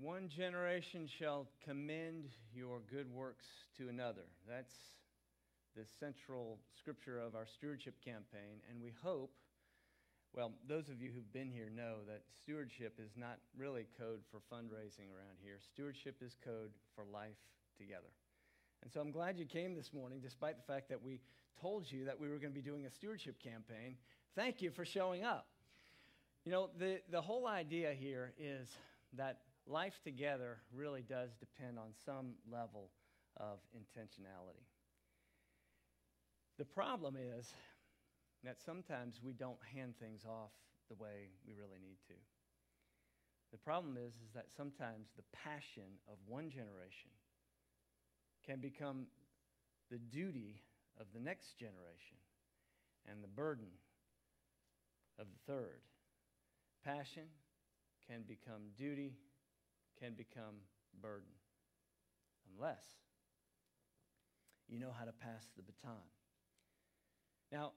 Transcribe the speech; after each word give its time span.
One 0.00 0.28
generation 0.28 1.08
shall 1.18 1.48
commend 1.64 2.28
your 2.54 2.78
good 2.88 3.12
works 3.12 3.46
to 3.78 3.88
another. 3.88 4.30
That's 4.48 4.72
the 5.74 5.82
central 5.98 6.60
scripture 6.78 7.18
of 7.18 7.34
our 7.34 7.46
stewardship 7.46 7.96
campaign, 8.04 8.62
and 8.70 8.80
we 8.80 8.92
hope. 9.02 9.32
Well, 10.36 10.52
those 10.68 10.88
of 10.88 11.02
you 11.02 11.10
who've 11.12 11.32
been 11.32 11.50
here 11.50 11.68
know 11.68 11.96
that 12.06 12.22
stewardship 12.40 13.00
is 13.04 13.10
not 13.16 13.38
really 13.56 13.88
code 13.98 14.20
for 14.30 14.38
fundraising 14.54 15.10
around 15.10 15.42
here. 15.42 15.58
Stewardship 15.74 16.22
is 16.22 16.36
code 16.44 16.70
for 16.94 17.04
life 17.04 17.42
together. 17.76 18.12
And 18.84 18.92
so 18.92 19.00
I'm 19.00 19.10
glad 19.10 19.36
you 19.36 19.46
came 19.46 19.74
this 19.74 19.92
morning, 19.92 20.20
despite 20.22 20.56
the 20.58 20.72
fact 20.72 20.88
that 20.90 21.02
we 21.02 21.18
told 21.60 21.90
you 21.90 22.04
that 22.04 22.20
we 22.20 22.28
were 22.28 22.38
going 22.38 22.52
to 22.52 22.60
be 22.60 22.62
doing 22.62 22.86
a 22.86 22.90
stewardship 22.90 23.42
campaign. 23.42 23.96
Thank 24.36 24.62
you 24.62 24.70
for 24.70 24.84
showing 24.84 25.24
up. 25.24 25.48
You 26.44 26.52
know, 26.52 26.70
the, 26.78 27.00
the 27.10 27.20
whole 27.20 27.48
idea 27.48 27.94
here 27.94 28.32
is 28.38 28.68
that 29.16 29.40
life 29.68 30.00
together 30.02 30.58
really 30.74 31.02
does 31.02 31.30
depend 31.38 31.78
on 31.78 31.92
some 32.04 32.32
level 32.50 32.90
of 33.36 33.58
intentionality. 33.76 34.66
The 36.58 36.64
problem 36.64 37.16
is 37.16 37.52
that 38.44 38.60
sometimes 38.64 39.20
we 39.22 39.32
don't 39.32 39.58
hand 39.74 39.94
things 40.00 40.24
off 40.24 40.50
the 40.88 40.94
way 40.94 41.30
we 41.46 41.52
really 41.52 41.78
need 41.80 41.98
to. 42.08 42.14
The 43.52 43.58
problem 43.58 43.96
is, 43.96 44.14
is 44.14 44.32
that 44.34 44.46
sometimes 44.56 45.08
the 45.16 45.22
passion 45.32 46.00
of 46.08 46.16
one 46.26 46.50
generation 46.50 47.10
can 48.44 48.60
become 48.60 49.06
the 49.90 49.98
duty 49.98 50.62
of 51.00 51.06
the 51.14 51.20
next 51.20 51.58
generation 51.58 52.16
and 53.10 53.22
the 53.22 53.28
burden 53.28 53.68
of 55.18 55.26
the 55.26 55.52
third. 55.52 55.80
Passion 56.84 57.24
can 58.08 58.22
become 58.26 58.72
duty 58.76 59.14
can 60.00 60.14
become 60.14 60.62
burden 61.00 61.32
unless 62.54 62.84
you 64.68 64.78
know 64.78 64.90
how 64.96 65.04
to 65.04 65.12
pass 65.12 65.46
the 65.56 65.62
baton. 65.62 66.02
Now, 67.50 67.72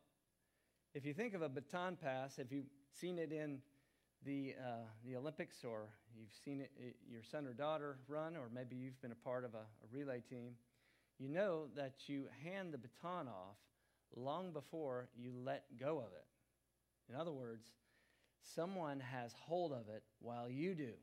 if 0.94 1.05
you 1.05 1.14
think 1.14 1.33
of 1.33 1.42
a 1.42 1.49
baton 1.49 1.97
pass, 2.02 2.38
if 2.38 2.52
you've 2.52 2.66
seen 2.99 3.17
it 3.17 3.31
in 3.31 3.59
the, 4.25 4.55
uh, 4.59 4.83
the 5.05 5.16
Olympics 5.16 5.64
or 5.64 5.88
you've 6.17 6.33
seen 6.44 6.59
it, 6.59 6.72
it, 6.77 6.95
your 7.09 7.23
son 7.23 7.47
or 7.47 7.53
daughter 7.53 7.97
run, 8.08 8.36
or 8.36 8.49
maybe 8.53 8.75
you've 8.75 9.02
been 9.02 9.14
a 9.14 9.23
part 9.23 9.45
of 9.45 9.53
a, 9.53 9.59
a 9.59 9.88
relay 9.92 10.22
team, 10.30 10.52
you 11.17 11.30
know 11.30 11.67
that 11.75 11.94
you 12.08 12.25
hand 12.44 12.73
the 12.73 12.77
baton 12.77 13.27
off 13.27 13.55
long 14.16 14.52
before 14.52 15.08
you 15.16 15.31
let 15.45 15.64
go 15.80 15.99
of 15.99 16.11
it. 16.14 16.27
In 17.09 17.19
other 17.19 17.31
words, 17.31 17.67
someone 18.55 18.99
has 18.99 19.33
hold 19.33 19.72
of 19.72 19.88
it 19.88 20.03
while 20.19 20.49
you 20.49 20.75
do. 20.75 20.94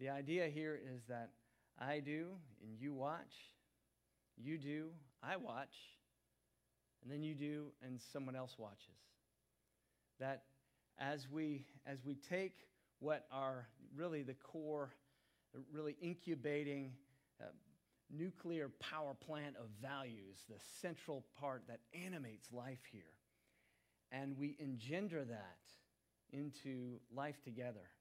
The 0.00 0.08
idea 0.08 0.48
here 0.48 0.80
is 0.94 1.02
that 1.08 1.30
I 1.78 2.00
do 2.00 2.28
and 2.62 2.78
you 2.78 2.92
watch, 2.92 3.34
you 4.36 4.58
do, 4.58 4.88
I 5.22 5.36
watch, 5.36 5.76
and 7.02 7.12
then 7.12 7.22
you 7.22 7.34
do 7.34 7.66
and 7.82 8.00
someone 8.12 8.34
else 8.34 8.56
watches. 8.58 8.98
That 10.18 10.44
as 10.98 11.28
we 11.30 11.66
as 11.86 12.04
we 12.04 12.14
take 12.14 12.56
what 12.98 13.26
are 13.30 13.68
really 13.94 14.22
the 14.22 14.34
core, 14.34 14.90
really 15.72 15.96
incubating 16.00 16.92
uh, 17.40 17.46
nuclear 18.10 18.70
power 18.80 19.14
plant 19.14 19.56
of 19.56 19.66
values, 19.80 20.44
the 20.48 20.58
central 20.80 21.24
part 21.38 21.62
that 21.68 21.80
animates 21.92 22.52
life 22.52 22.80
here, 22.90 23.02
and 24.10 24.36
we 24.38 24.56
engender 24.58 25.24
that 25.24 25.58
into 26.32 26.98
life 27.14 27.40
together 27.44 27.93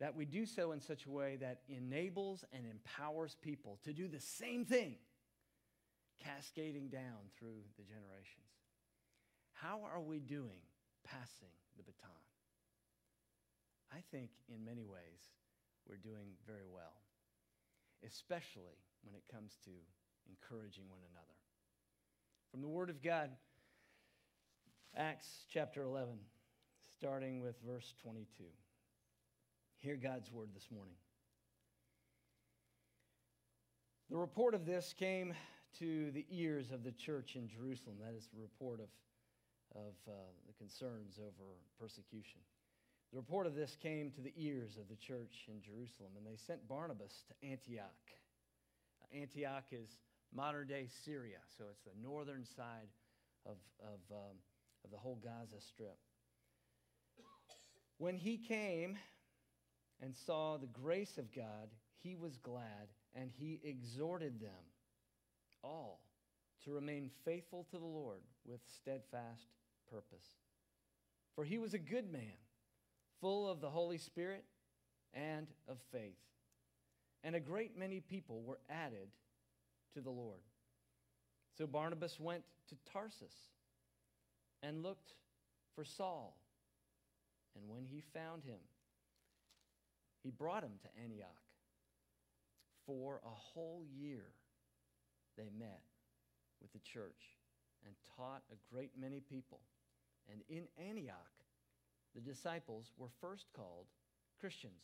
that 0.00 0.14
we 0.14 0.24
do 0.24 0.46
so 0.46 0.72
in 0.72 0.80
such 0.80 1.06
a 1.06 1.10
way 1.10 1.36
that 1.40 1.60
enables 1.68 2.44
and 2.52 2.64
empowers 2.66 3.36
people 3.42 3.78
to 3.84 3.92
do 3.92 4.06
the 4.06 4.20
same 4.20 4.64
thing, 4.64 4.94
cascading 6.22 6.88
down 6.88 7.30
through 7.38 7.62
the 7.76 7.84
generations. 7.84 8.46
How 9.52 9.80
are 9.92 10.00
we 10.00 10.20
doing 10.20 10.62
passing 11.04 11.50
the 11.76 11.82
baton? 11.82 12.10
I 13.92 14.02
think 14.12 14.30
in 14.48 14.64
many 14.64 14.84
ways 14.84 15.32
we're 15.88 15.96
doing 15.96 16.36
very 16.46 16.68
well, 16.72 17.02
especially 18.06 18.78
when 19.02 19.14
it 19.14 19.24
comes 19.32 19.56
to 19.64 19.70
encouraging 20.28 20.84
one 20.88 21.00
another. 21.10 21.34
From 22.50 22.60
the 22.60 22.68
Word 22.68 22.90
of 22.90 23.02
God, 23.02 23.30
Acts 24.96 25.44
chapter 25.52 25.82
11, 25.82 26.14
starting 26.98 27.40
with 27.42 27.56
verse 27.66 27.94
22. 28.02 28.44
Hear 29.80 29.94
God's 29.94 30.32
word 30.32 30.48
this 30.56 30.66
morning. 30.74 30.96
The 34.10 34.16
report 34.16 34.56
of 34.56 34.66
this 34.66 34.92
came 34.98 35.32
to 35.78 36.10
the 36.10 36.26
ears 36.30 36.72
of 36.72 36.82
the 36.82 36.90
church 36.90 37.36
in 37.36 37.48
Jerusalem. 37.48 37.94
That 38.00 38.16
is 38.16 38.26
the 38.34 38.40
report 38.40 38.80
of, 38.80 38.88
of 39.76 39.94
uh, 40.08 40.12
the 40.48 40.54
concerns 40.54 41.20
over 41.20 41.52
persecution. 41.78 42.40
The 43.12 43.18
report 43.18 43.46
of 43.46 43.54
this 43.54 43.76
came 43.80 44.10
to 44.10 44.20
the 44.20 44.32
ears 44.36 44.78
of 44.80 44.88
the 44.88 44.96
church 44.96 45.46
in 45.46 45.62
Jerusalem, 45.62 46.10
and 46.16 46.26
they 46.26 46.36
sent 46.36 46.66
Barnabas 46.66 47.22
to 47.28 47.48
Antioch. 47.48 47.86
Antioch 49.14 49.66
is 49.70 50.00
modern 50.34 50.66
day 50.66 50.88
Syria, 51.04 51.38
so 51.56 51.66
it's 51.70 51.84
the 51.84 52.02
northern 52.02 52.44
side 52.44 52.90
of, 53.46 53.58
of, 53.80 54.00
um, 54.10 54.36
of 54.84 54.90
the 54.90 54.98
whole 54.98 55.20
Gaza 55.22 55.60
Strip. 55.60 55.98
When 57.98 58.16
he 58.16 58.38
came, 58.38 58.98
and 60.02 60.14
saw 60.14 60.56
the 60.56 60.66
grace 60.66 61.18
of 61.18 61.32
God, 61.34 61.68
he 62.02 62.14
was 62.14 62.36
glad 62.38 62.88
and 63.14 63.30
he 63.38 63.60
exhorted 63.64 64.40
them 64.40 64.50
all 65.62 66.00
to 66.64 66.72
remain 66.72 67.10
faithful 67.24 67.66
to 67.70 67.78
the 67.78 67.84
Lord 67.84 68.20
with 68.44 68.60
steadfast 68.80 69.46
purpose. 69.90 70.26
For 71.34 71.44
he 71.44 71.58
was 71.58 71.74
a 71.74 71.78
good 71.78 72.10
man, 72.12 72.38
full 73.20 73.48
of 73.48 73.60
the 73.60 73.70
Holy 73.70 73.98
Spirit 73.98 74.44
and 75.14 75.46
of 75.68 75.78
faith. 75.92 76.18
And 77.24 77.34
a 77.34 77.40
great 77.40 77.76
many 77.76 78.00
people 78.00 78.42
were 78.42 78.60
added 78.70 79.08
to 79.94 80.00
the 80.00 80.10
Lord. 80.10 80.40
So 81.56 81.66
Barnabas 81.66 82.18
went 82.20 82.44
to 82.68 82.76
Tarsus 82.92 83.34
and 84.62 84.82
looked 84.82 85.14
for 85.74 85.84
Saul. 85.84 86.36
And 87.56 87.68
when 87.68 87.84
he 87.84 88.02
found 88.14 88.44
him, 88.44 88.58
he 90.22 90.30
brought 90.30 90.62
him 90.62 90.78
to 90.82 91.02
Antioch. 91.02 91.28
For 92.86 93.20
a 93.24 93.34
whole 93.34 93.82
year, 93.84 94.24
they 95.36 95.50
met 95.58 95.82
with 96.60 96.72
the 96.72 96.78
church 96.80 97.36
and 97.84 97.94
taught 98.16 98.42
a 98.50 98.74
great 98.74 98.92
many 98.98 99.20
people. 99.20 99.60
And 100.30 100.40
in 100.48 100.64
Antioch, 100.88 101.14
the 102.14 102.20
disciples 102.20 102.92
were 102.96 103.10
first 103.20 103.46
called 103.54 103.86
Christians. 104.40 104.82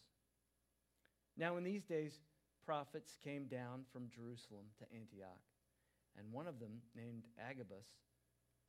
Now, 1.36 1.56
in 1.56 1.64
these 1.64 1.84
days, 1.84 2.20
prophets 2.64 3.18
came 3.22 3.46
down 3.46 3.84
from 3.92 4.08
Jerusalem 4.14 4.66
to 4.78 4.96
Antioch, 4.96 5.42
and 6.16 6.32
one 6.32 6.46
of 6.46 6.60
them, 6.60 6.80
named 6.94 7.24
Agabus, 7.38 7.86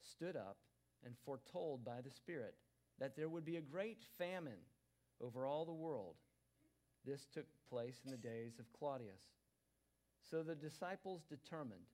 stood 0.01 0.35
up 0.35 0.57
and 1.05 1.13
foretold 1.25 1.85
by 1.85 2.01
the 2.01 2.09
Spirit 2.09 2.55
that 2.99 3.15
there 3.15 3.29
would 3.29 3.45
be 3.45 3.57
a 3.57 3.61
great 3.61 3.99
famine 4.17 4.63
over 5.21 5.45
all 5.45 5.65
the 5.65 5.73
world 5.73 6.15
this 7.05 7.27
took 7.33 7.45
place 7.69 8.01
in 8.05 8.11
the 8.11 8.17
days 8.17 8.59
of 8.59 8.71
Claudius. 8.77 9.21
So 10.29 10.41
the 10.41 10.55
disciples 10.55 11.21
determined, 11.29 11.85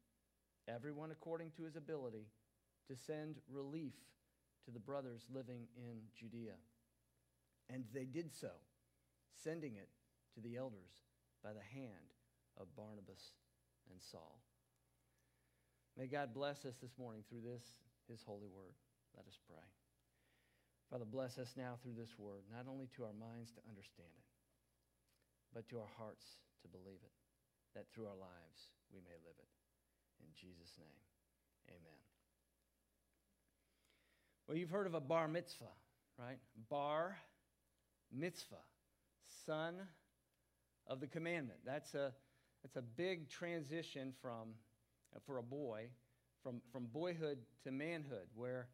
everyone 0.68 1.12
according 1.12 1.52
to 1.58 1.64
his 1.64 1.76
ability, 1.76 2.28
to 2.88 2.96
send 2.96 3.36
relief 3.50 3.94
to 4.66 4.72
the 4.72 4.80
brothers 4.80 5.22
living 5.34 5.68
in 5.76 5.98
Judea. 6.18 6.56
And 7.70 7.84
they 7.94 8.06
did 8.06 8.34
so, 8.34 8.52
sending 9.44 9.76
it 9.76 9.90
to 10.36 10.42
the 10.42 10.58
elders 10.58 11.04
by 11.44 11.52
the 11.54 11.64
hand 11.74 12.16
of 12.60 12.76
Barnabas 12.76 13.32
and 13.90 14.02
Saul. 14.02 14.40
May 15.98 16.08
God 16.08 16.34
bless 16.34 16.64
us 16.66 16.76
this 16.82 16.98
morning 16.98 17.24
through 17.30 17.44
this, 17.44 17.64
his 18.08 18.24
holy 18.24 18.48
word. 18.48 18.76
Let 19.16 19.28
us 19.28 19.38
pray. 19.48 19.68
Father, 20.90 21.06
bless 21.06 21.38
us 21.38 21.54
now 21.58 21.80
through 21.82 21.96
this 21.96 22.16
word, 22.18 22.44
not 22.52 22.68
only 22.70 22.88
to 22.96 23.04
our 23.04 23.16
minds 23.16 23.52
to 23.52 23.62
understand 23.68 24.12
it, 24.12 24.28
but 25.54 25.68
to 25.70 25.80
our 25.80 25.92
hearts 25.98 26.26
to 26.62 26.68
believe 26.68 27.00
it, 27.04 27.12
that 27.76 27.86
through 27.94 28.06
our 28.06 28.18
lives 28.20 28.72
we 28.94 29.00
may 29.00 29.16
live 29.24 29.36
it. 29.38 29.50
In 30.20 30.28
Jesus' 30.36 30.74
name, 30.78 31.02
amen. 31.70 32.02
Well, 34.48 34.58
you've 34.58 34.70
heard 34.70 34.88
of 34.88 34.94
a 34.94 35.00
bar 35.00 35.28
mitzvah, 35.28 35.66
right? 36.18 36.38
Bar 36.70 37.18
mitzvah, 38.12 38.56
son 39.46 39.76
of 40.88 41.00
the 41.00 41.08
commandment. 41.08 41.60
That's 41.66 41.94
a, 41.94 42.14
that's 42.64 42.76
a 42.76 42.82
big 42.82 43.30
transition 43.30 44.14
from, 44.22 44.50
for 45.26 45.38
a 45.38 45.44
boy, 45.44 45.88
from, 46.44 46.62
from 46.72 46.86
boyhood 46.86 47.40
to 47.64 47.72
manhood, 47.72 48.28
where 48.36 48.68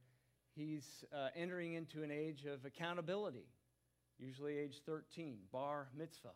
he's 0.55 0.85
uh, 1.13 1.29
entering 1.35 1.73
into 1.73 2.03
an 2.03 2.11
age 2.11 2.45
of 2.45 2.65
accountability 2.65 3.45
usually 4.19 4.57
age 4.57 4.81
13, 4.85 5.37
bar 5.51 5.87
mitzvah. 5.95 6.29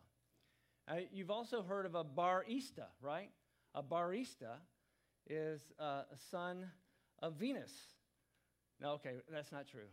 Uh, 0.92 0.96
you've 1.10 1.30
also 1.30 1.62
heard 1.62 1.86
of 1.86 1.94
a 1.94 2.04
barista, 2.04 2.84
right? 3.00 3.30
A 3.74 3.82
barista 3.82 4.58
is 5.26 5.62
uh, 5.80 6.02
a 6.12 6.18
son 6.30 6.66
of 7.20 7.34
Venus. 7.34 7.72
No, 8.78 8.92
okay, 8.92 9.12
that's 9.32 9.52
not 9.52 9.66
true. 9.66 9.88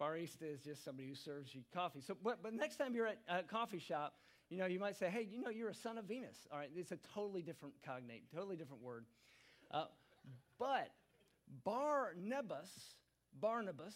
Barista 0.00 0.42
is 0.42 0.60
just 0.60 0.84
somebody 0.84 1.08
who 1.08 1.14
serves 1.14 1.54
you 1.54 1.60
coffee. 1.72 2.00
So, 2.00 2.16
but, 2.20 2.42
but 2.42 2.52
next 2.52 2.76
time 2.76 2.96
you're 2.96 3.06
at 3.06 3.18
a 3.28 3.44
coffee 3.44 3.78
shop, 3.78 4.14
you 4.50 4.58
know, 4.58 4.66
you 4.66 4.80
might 4.80 4.96
say, 4.96 5.08
hey, 5.08 5.28
you 5.30 5.40
know, 5.40 5.50
you're 5.50 5.68
a 5.68 5.74
son 5.74 5.98
of 5.98 6.06
Venus. 6.06 6.48
All 6.50 6.58
right, 6.58 6.70
it's 6.74 6.90
a 6.90 6.98
totally 7.14 7.42
different 7.42 7.74
cognate, 7.84 8.24
totally 8.34 8.56
different 8.56 8.82
word. 8.82 9.04
Uh, 9.70 9.84
but 10.58 10.90
Barnabas, 11.64 12.70
Barnabas 13.40 13.94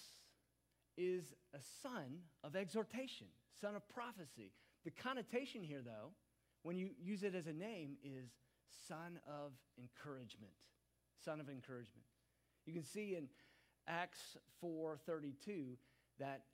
is 0.97 1.35
a 1.53 1.59
son 1.83 2.21
of 2.45 2.55
exhortation, 2.55 3.27
son 3.61 3.75
of 3.75 3.89
prophecy. 3.89 4.53
The 4.85 4.91
connotation 4.91 5.63
here, 5.63 5.83
though, 5.85 6.11
when 6.63 6.77
you 6.77 6.91
use 6.99 7.23
it 7.23 7.35
as 7.35 7.47
a 7.47 7.53
name, 7.53 7.97
is 8.03 8.31
son 8.89 9.19
of 9.27 9.53
encouragement. 9.79 10.53
Son 11.25 11.41
of 11.41 11.49
encouragement. 11.49 12.07
You 12.67 12.73
can 12.73 12.85
see 12.85 13.17
in 13.17 13.29
Acts 13.87 14.37
4:32 14.63 15.77
that 16.19 16.45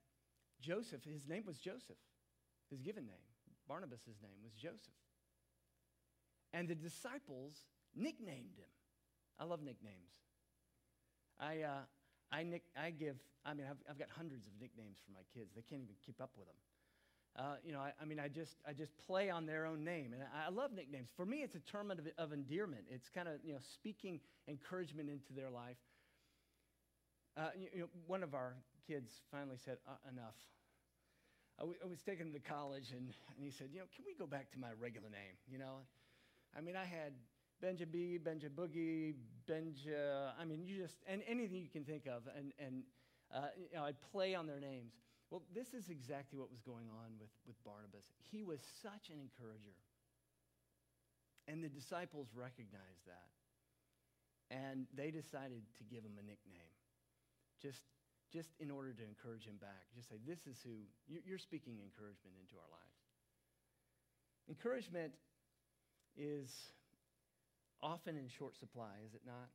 Joseph, 0.60 1.04
his 1.04 1.26
name 1.26 1.44
was 1.46 1.58
Joseph, 1.58 1.98
his 2.70 2.80
given 2.80 3.06
name. 3.06 3.16
Barnabas' 3.68 4.06
name 4.22 4.38
was 4.42 4.52
Joseph. 4.54 4.94
And 6.52 6.68
the 6.68 6.74
disciples 6.74 7.66
nicknamed 7.94 8.56
him. 8.56 8.70
I 9.38 9.44
love 9.44 9.62
nicknames. 9.62 10.22
I, 11.38 11.62
uh, 11.62 11.84
I, 12.32 12.44
nick, 12.44 12.62
I 12.76 12.90
give, 12.90 13.16
I 13.44 13.54
mean, 13.54 13.66
I've, 13.68 13.76
I've 13.90 13.98
got 13.98 14.08
hundreds 14.08 14.46
of 14.46 14.52
nicknames 14.60 14.98
for 15.04 15.12
my 15.12 15.20
kids. 15.34 15.52
They 15.54 15.62
can't 15.62 15.82
even 15.82 15.96
keep 16.04 16.20
up 16.20 16.30
with 16.36 16.46
them. 16.46 16.56
Uh, 17.38 17.56
you 17.64 17.72
know, 17.72 17.80
I, 17.80 17.92
I, 18.00 18.06
mean, 18.06 18.18
I 18.18 18.28
just, 18.28 18.56
I 18.66 18.72
just 18.72 18.96
play 19.06 19.28
on 19.28 19.44
their 19.44 19.66
own 19.66 19.84
name. 19.84 20.14
And 20.14 20.22
I, 20.22 20.46
I 20.46 20.50
love 20.50 20.72
nicknames. 20.72 21.08
For 21.16 21.26
me, 21.26 21.42
it's 21.42 21.54
a 21.54 21.60
term 21.60 21.90
of, 21.90 22.00
of 22.16 22.32
endearment. 22.32 22.84
It's 22.90 23.10
kind 23.10 23.28
of, 23.28 23.34
you 23.44 23.52
know, 23.52 23.58
speaking 23.74 24.20
encouragement 24.48 25.10
into 25.10 25.34
their 25.34 25.50
life. 25.50 25.76
Uh, 27.36 27.50
you, 27.54 27.68
you 27.74 27.80
know, 27.80 27.88
one 28.06 28.22
of 28.22 28.34
our 28.34 28.54
kids 28.86 29.12
finally 29.30 29.58
said, 29.62 29.76
uh, 29.86 29.92
enough. 30.10 30.36
I, 31.58 31.62
w- 31.62 31.78
I 31.84 31.86
was 31.86 32.00
taking 32.00 32.26
him 32.26 32.32
to 32.32 32.40
college, 32.40 32.92
and, 32.92 33.12
and 33.36 33.44
he 33.44 33.50
said, 33.50 33.68
you 33.72 33.80
know, 33.80 33.86
can 33.94 34.04
we 34.06 34.14
go 34.14 34.26
back 34.26 34.50
to 34.52 34.58
my 34.58 34.68
regular 34.80 35.10
name, 35.10 35.36
you 35.50 35.58
know? 35.58 35.84
I 36.56 36.62
mean, 36.62 36.76
I 36.76 36.84
had 36.84 37.12
Benja 37.62 37.90
B, 37.90 38.18
Benja 38.22 38.48
Boogie, 38.48 39.14
Benja, 39.48 40.32
I 40.40 40.44
mean, 40.44 40.64
you 40.64 40.82
just, 40.82 40.96
and 41.06 41.22
anything 41.28 41.58
you 41.60 41.68
can 41.68 41.84
think 41.84 42.06
of. 42.06 42.22
And, 42.36 42.52
and 42.58 42.82
uh, 43.34 43.48
you 43.58 43.76
know, 43.76 43.84
I'd 43.84 44.00
play 44.12 44.34
on 44.34 44.46
their 44.46 44.60
names. 44.60 44.92
Well, 45.30 45.42
this 45.50 45.74
is 45.74 45.90
exactly 45.90 46.38
what 46.38 46.50
was 46.50 46.62
going 46.62 46.86
on 46.86 47.18
with, 47.18 47.34
with 47.46 47.58
Barnabas. 47.66 48.06
He 48.30 48.46
was 48.46 48.62
such 48.82 49.10
an 49.10 49.18
encourager. 49.18 49.74
And 51.50 51.62
the 51.62 51.70
disciples 51.70 52.30
recognized 52.34 53.06
that. 53.06 53.30
And 54.50 54.86
they 54.94 55.10
decided 55.10 55.66
to 55.78 55.82
give 55.90 56.06
him 56.06 56.14
a 56.14 56.22
nickname, 56.22 56.74
just, 57.58 57.82
just 58.30 58.54
in 58.62 58.70
order 58.70 58.94
to 58.94 59.02
encourage 59.02 59.42
him 59.42 59.58
back. 59.58 59.90
Just 59.90 60.06
say, 60.06 60.22
This 60.22 60.46
is 60.46 60.62
who, 60.62 60.86
you're 61.10 61.42
speaking 61.42 61.82
encouragement 61.82 62.38
into 62.38 62.54
our 62.54 62.70
lives. 62.70 63.02
Encouragement 64.46 65.10
is 66.14 66.70
often 67.82 68.14
in 68.14 68.30
short 68.30 68.54
supply, 68.54 69.02
is 69.02 69.18
it 69.18 69.26
not? 69.26 69.50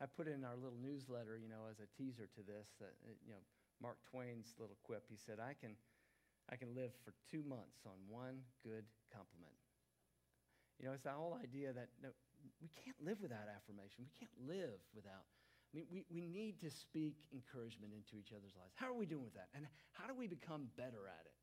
I 0.00 0.08
put 0.08 0.26
in 0.26 0.42
our 0.42 0.56
little 0.56 0.80
newsletter, 0.80 1.36
you 1.36 1.52
know, 1.52 1.68
as 1.70 1.78
a 1.78 1.88
teaser 2.00 2.26
to 2.34 2.42
this, 2.42 2.72
that, 2.80 2.96
you 3.28 3.36
know, 3.36 3.44
Mark 3.80 3.98
Twain's 4.10 4.54
little 4.58 4.78
quip. 4.82 5.04
He 5.08 5.16
said, 5.16 5.38
I 5.38 5.54
can, 5.54 5.76
I 6.50 6.56
can 6.56 6.74
live 6.74 6.92
for 7.04 7.12
two 7.30 7.42
months 7.46 7.84
on 7.86 7.98
one 8.08 8.42
good 8.62 8.84
compliment. 9.12 9.56
You 10.78 10.90
know, 10.90 10.92
it's 10.92 11.06
that 11.06 11.14
whole 11.14 11.38
idea 11.38 11.72
that 11.72 11.94
no, 12.02 12.10
we 12.60 12.68
can't 12.74 12.98
live 12.98 13.22
without 13.22 13.46
affirmation. 13.46 14.02
We 14.04 14.14
can't 14.18 14.34
live 14.42 14.82
without. 14.94 15.26
I 15.70 15.82
mean, 15.82 15.86
we, 15.90 16.06
we 16.10 16.22
need 16.26 16.62
to 16.62 16.70
speak 16.70 17.26
encouragement 17.34 17.90
into 17.90 18.14
each 18.14 18.30
other's 18.30 18.54
lives. 18.54 18.74
How 18.78 18.90
are 18.90 18.98
we 18.98 19.06
doing 19.06 19.26
with 19.26 19.34
that? 19.34 19.50
And 19.54 19.66
how 19.90 20.06
do 20.06 20.14
we 20.14 20.26
become 20.26 20.70
better 20.78 21.10
at 21.10 21.26
it? 21.26 21.34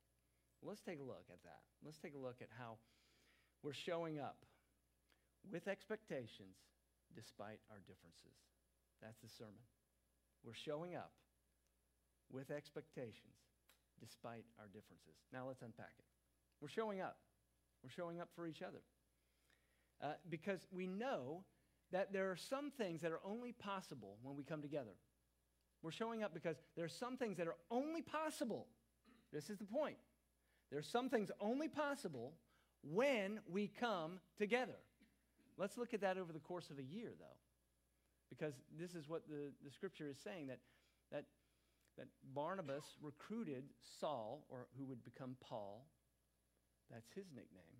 Let's 0.63 0.79
take 0.79 0.99
a 0.99 1.07
look 1.07 1.27
at 1.27 1.41
that. 1.43 1.67
Let's 1.83 1.97
take 1.97 2.15
a 2.15 2.21
look 2.21 2.39
at 2.39 2.47
how 2.55 2.77
we're 3.63 3.75
showing 3.75 4.19
up 4.19 4.37
with 5.49 5.67
expectations 5.67 6.55
despite 7.15 7.59
our 7.73 7.81
differences. 7.89 8.37
That's 9.01 9.17
the 9.19 9.29
sermon. 9.29 9.65
We're 10.45 10.57
showing 10.57 10.95
up 10.95 11.11
with 12.31 12.51
expectations 12.51 13.35
despite 13.99 14.45
our 14.59 14.67
differences. 14.67 15.15
Now 15.31 15.45
let's 15.47 15.61
unpack 15.61 15.93
it. 15.99 16.05
We're 16.59 16.69
showing 16.69 17.01
up. 17.01 17.17
We're 17.83 17.89
showing 17.89 18.19
up 18.19 18.29
for 18.35 18.47
each 18.47 18.61
other. 18.61 18.81
Uh, 20.01 20.13
because 20.29 20.65
we 20.71 20.87
know 20.87 21.43
that 21.91 22.11
there 22.13 22.31
are 22.31 22.35
some 22.35 22.71
things 22.71 23.01
that 23.01 23.11
are 23.11 23.19
only 23.23 23.51
possible 23.51 24.17
when 24.23 24.35
we 24.35 24.43
come 24.43 24.61
together. 24.61 24.95
We're 25.83 25.91
showing 25.91 26.23
up 26.23 26.33
because 26.33 26.57
there 26.75 26.85
are 26.85 26.89
some 26.89 27.17
things 27.17 27.37
that 27.37 27.47
are 27.47 27.57
only 27.69 28.01
possible. 28.01 28.67
This 29.31 29.49
is 29.49 29.57
the 29.57 29.65
point. 29.65 29.97
There 30.69 30.79
are 30.79 30.83
some 30.83 31.09
things 31.09 31.31
only 31.39 31.67
possible 31.67 32.33
when 32.83 33.39
we 33.47 33.67
come 33.67 34.19
together. 34.37 34.77
Let's 35.57 35.77
look 35.77 35.93
at 35.93 36.01
that 36.01 36.17
over 36.17 36.31
the 36.31 36.39
course 36.39 36.69
of 36.69 36.79
a 36.79 36.83
year, 36.83 37.11
though, 37.19 37.37
because 38.29 38.53
this 38.79 38.95
is 38.95 39.07
what 39.07 39.27
the, 39.27 39.51
the 39.63 39.71
scripture 39.71 40.09
is 40.09 40.17
saying 40.17 40.47
that, 40.47 40.59
that, 41.11 41.25
that 42.01 42.09
Barnabas 42.33 42.97
recruited 42.99 43.61
Saul, 43.99 44.41
or 44.49 44.65
who 44.75 44.85
would 44.85 45.03
become 45.03 45.37
Paul. 45.39 45.85
That's 46.89 47.13
his 47.13 47.29
nickname. 47.29 47.77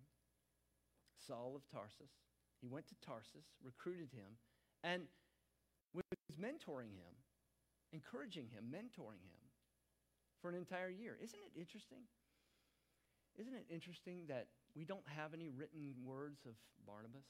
Saul 1.26 1.54
of 1.56 1.66
Tarsus. 1.66 2.14
He 2.60 2.68
went 2.68 2.86
to 2.86 2.94
Tarsus, 3.04 3.50
recruited 3.64 4.10
him, 4.14 4.38
and 4.84 5.02
was 5.92 6.04
mentoring 6.38 6.94
him, 6.94 7.18
encouraging 7.92 8.46
him, 8.46 8.70
mentoring 8.70 9.26
him 9.26 9.42
for 10.40 10.48
an 10.48 10.54
entire 10.54 10.88
year. 10.88 11.18
Isn't 11.20 11.40
it 11.42 11.58
interesting? 11.58 12.06
Isn't 13.36 13.54
it 13.54 13.66
interesting 13.74 14.22
that 14.28 14.46
we 14.76 14.84
don't 14.84 15.06
have 15.16 15.34
any 15.34 15.48
written 15.48 15.94
words 16.06 16.46
of 16.46 16.54
Barnabas? 16.86 17.26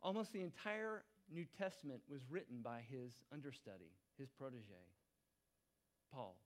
Almost 0.00 0.32
the 0.32 0.40
entire 0.40 1.04
New 1.30 1.44
Testament 1.58 2.00
was 2.08 2.22
written 2.30 2.60
by 2.62 2.80
his 2.88 3.12
understudy, 3.30 3.92
his 4.16 4.30
protege, 4.30 4.88
Paul. 6.14 6.36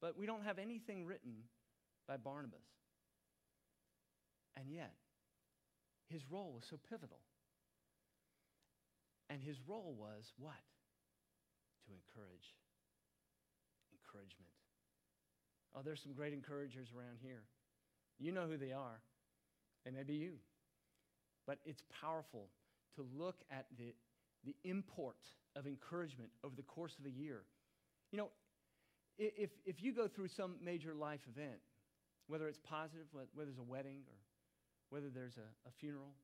But 0.00 0.16
we 0.16 0.26
don't 0.26 0.44
have 0.44 0.58
anything 0.58 1.04
written 1.04 1.32
by 2.06 2.16
Barnabas. 2.16 2.64
And 4.56 4.70
yet, 4.70 4.94
his 6.08 6.22
role 6.30 6.52
was 6.54 6.64
so 6.68 6.78
pivotal. 6.88 7.20
And 9.28 9.42
his 9.42 9.56
role 9.66 9.94
was 9.98 10.32
what? 10.38 10.52
To 11.86 11.92
encourage. 11.92 12.56
Encouragement. 13.92 14.50
Oh, 15.74 15.80
there's 15.84 16.02
some 16.02 16.12
great 16.12 16.32
encouragers 16.32 16.88
around 16.96 17.18
here. 17.22 17.44
You 18.18 18.32
know 18.32 18.46
who 18.46 18.56
they 18.56 18.72
are. 18.72 19.00
They 19.84 19.92
may 19.92 20.02
be 20.02 20.14
you. 20.14 20.32
But 21.46 21.58
it's 21.64 21.82
powerful 22.00 22.48
to 22.96 23.06
look 23.16 23.36
at 23.50 23.66
the, 23.78 23.94
the 24.44 24.56
import 24.64 25.16
of 25.56 25.66
encouragement 25.66 26.30
over 26.44 26.54
the 26.56 26.62
course 26.62 26.96
of 26.98 27.06
a 27.06 27.10
year. 27.10 27.42
You 28.10 28.18
know, 28.18 28.28
if, 29.18 29.50
if 29.66 29.82
you 29.82 29.94
go 29.94 30.08
through 30.08 30.28
some 30.28 30.56
major 30.62 30.94
life 30.94 31.20
event, 31.28 31.60
whether 32.26 32.48
it's 32.48 32.60
positive, 32.62 33.06
whether 33.12 33.28
there's 33.50 33.58
a 33.58 33.62
wedding 33.62 34.02
or 34.08 34.16
whether 34.90 35.08
there's 35.08 35.36
a, 35.36 35.68
a 35.68 35.72
funeral, 35.78 36.14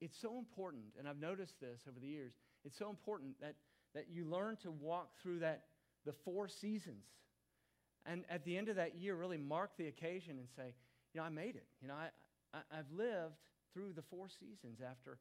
it's 0.00 0.16
so 0.20 0.38
important, 0.38 0.84
and 0.98 1.08
I've 1.08 1.20
noticed 1.20 1.60
this 1.60 1.80
over 1.88 1.98
the 2.00 2.06
years, 2.06 2.32
it's 2.64 2.78
so 2.78 2.88
important 2.88 3.40
that, 3.40 3.54
that 3.94 4.06
you 4.10 4.24
learn 4.24 4.56
to 4.62 4.70
walk 4.70 5.10
through 5.22 5.40
that, 5.40 5.64
the 6.06 6.12
four 6.24 6.48
seasons. 6.48 7.04
And 8.06 8.24
at 8.30 8.44
the 8.44 8.56
end 8.56 8.68
of 8.68 8.76
that 8.76 8.96
year, 8.96 9.14
really 9.16 9.38
mark 9.38 9.72
the 9.76 9.88
occasion 9.88 10.38
and 10.38 10.48
say, 10.56 10.74
you 11.12 11.20
know, 11.20 11.26
I 11.26 11.30
made 11.30 11.56
it. 11.56 11.66
You 11.82 11.88
know, 11.88 11.94
I, 11.94 12.08
I, 12.56 12.78
I've 12.78 12.90
lived 12.90 13.34
through 13.74 13.92
the 13.94 14.02
four 14.02 14.28
seasons 14.28 14.78
after, 14.80 15.18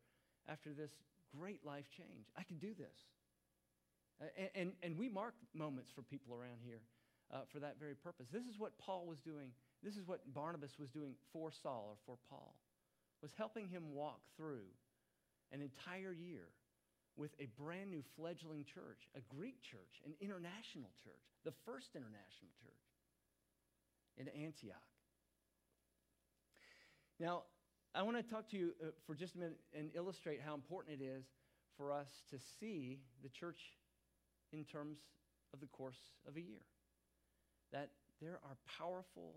after 0.48 0.74
this 0.74 0.91
great 1.38 1.65
life 1.65 1.86
change. 1.96 2.27
I 2.38 2.43
can 2.43 2.57
do 2.57 2.74
this. 2.77 2.96
And, 4.19 4.50
and, 4.55 4.71
and, 4.81 4.97
we 4.97 5.09
mark 5.09 5.36
moments 5.53 5.91
for 5.93 6.01
people 6.01 6.33
around 6.33 6.57
here 6.65 6.81
uh, 7.33 7.41
for 7.51 7.59
that 7.59 7.79
very 7.79 7.95
purpose. 7.95 8.27
This 8.31 8.45
is 8.45 8.57
what 8.57 8.77
Paul 8.79 9.05
was 9.05 9.19
doing. 9.19 9.51
This 9.83 9.95
is 9.95 10.07
what 10.07 10.21
Barnabas 10.33 10.79
was 10.79 10.89
doing 10.89 11.13
for 11.31 11.51
Saul 11.51 11.86
or 11.89 11.97
for 12.05 12.17
Paul, 12.29 12.55
was 13.21 13.31
helping 13.38 13.67
him 13.67 13.93
walk 13.93 14.21
through 14.36 14.65
an 15.51 15.62
entire 15.62 16.13
year 16.13 16.50
with 17.15 17.31
a 17.39 17.47
brand 17.62 17.89
new 17.89 18.03
fledgling 18.15 18.63
church, 18.63 19.07
a 19.15 19.21
Greek 19.36 19.62
church, 19.62 20.01
an 20.05 20.13
international 20.21 20.91
church, 21.03 21.25
the 21.43 21.53
first 21.65 21.95
international 21.95 22.51
church 22.62 22.86
in 24.17 24.27
Antioch. 24.29 24.77
Now, 27.19 27.43
I 27.95 28.03
want 28.03 28.17
to 28.17 28.24
talk 28.24 28.50
to 28.51 28.57
you 28.57 28.74
uh, 28.81 28.88
for 29.05 29.15
just 29.15 29.36
a 29.36 29.39
minute 29.39 29.59
and 29.74 29.89
illustrate 29.95 30.39
how 30.45 30.53
important 30.53 31.01
it 31.01 31.03
is 31.03 31.25
for 31.77 31.91
us 31.91 32.07
to 32.29 32.38
see 32.59 33.00
the 33.24 33.29
church 33.29 33.59
in 34.51 34.63
terms 34.66 34.98
of 35.54 35.60
the 35.60 35.68
course 35.68 36.12
of 36.27 36.36
a 36.38 36.42
year. 36.42 36.62
that 37.72 37.89
there 38.22 38.39
are 38.44 38.58
powerful 38.77 39.36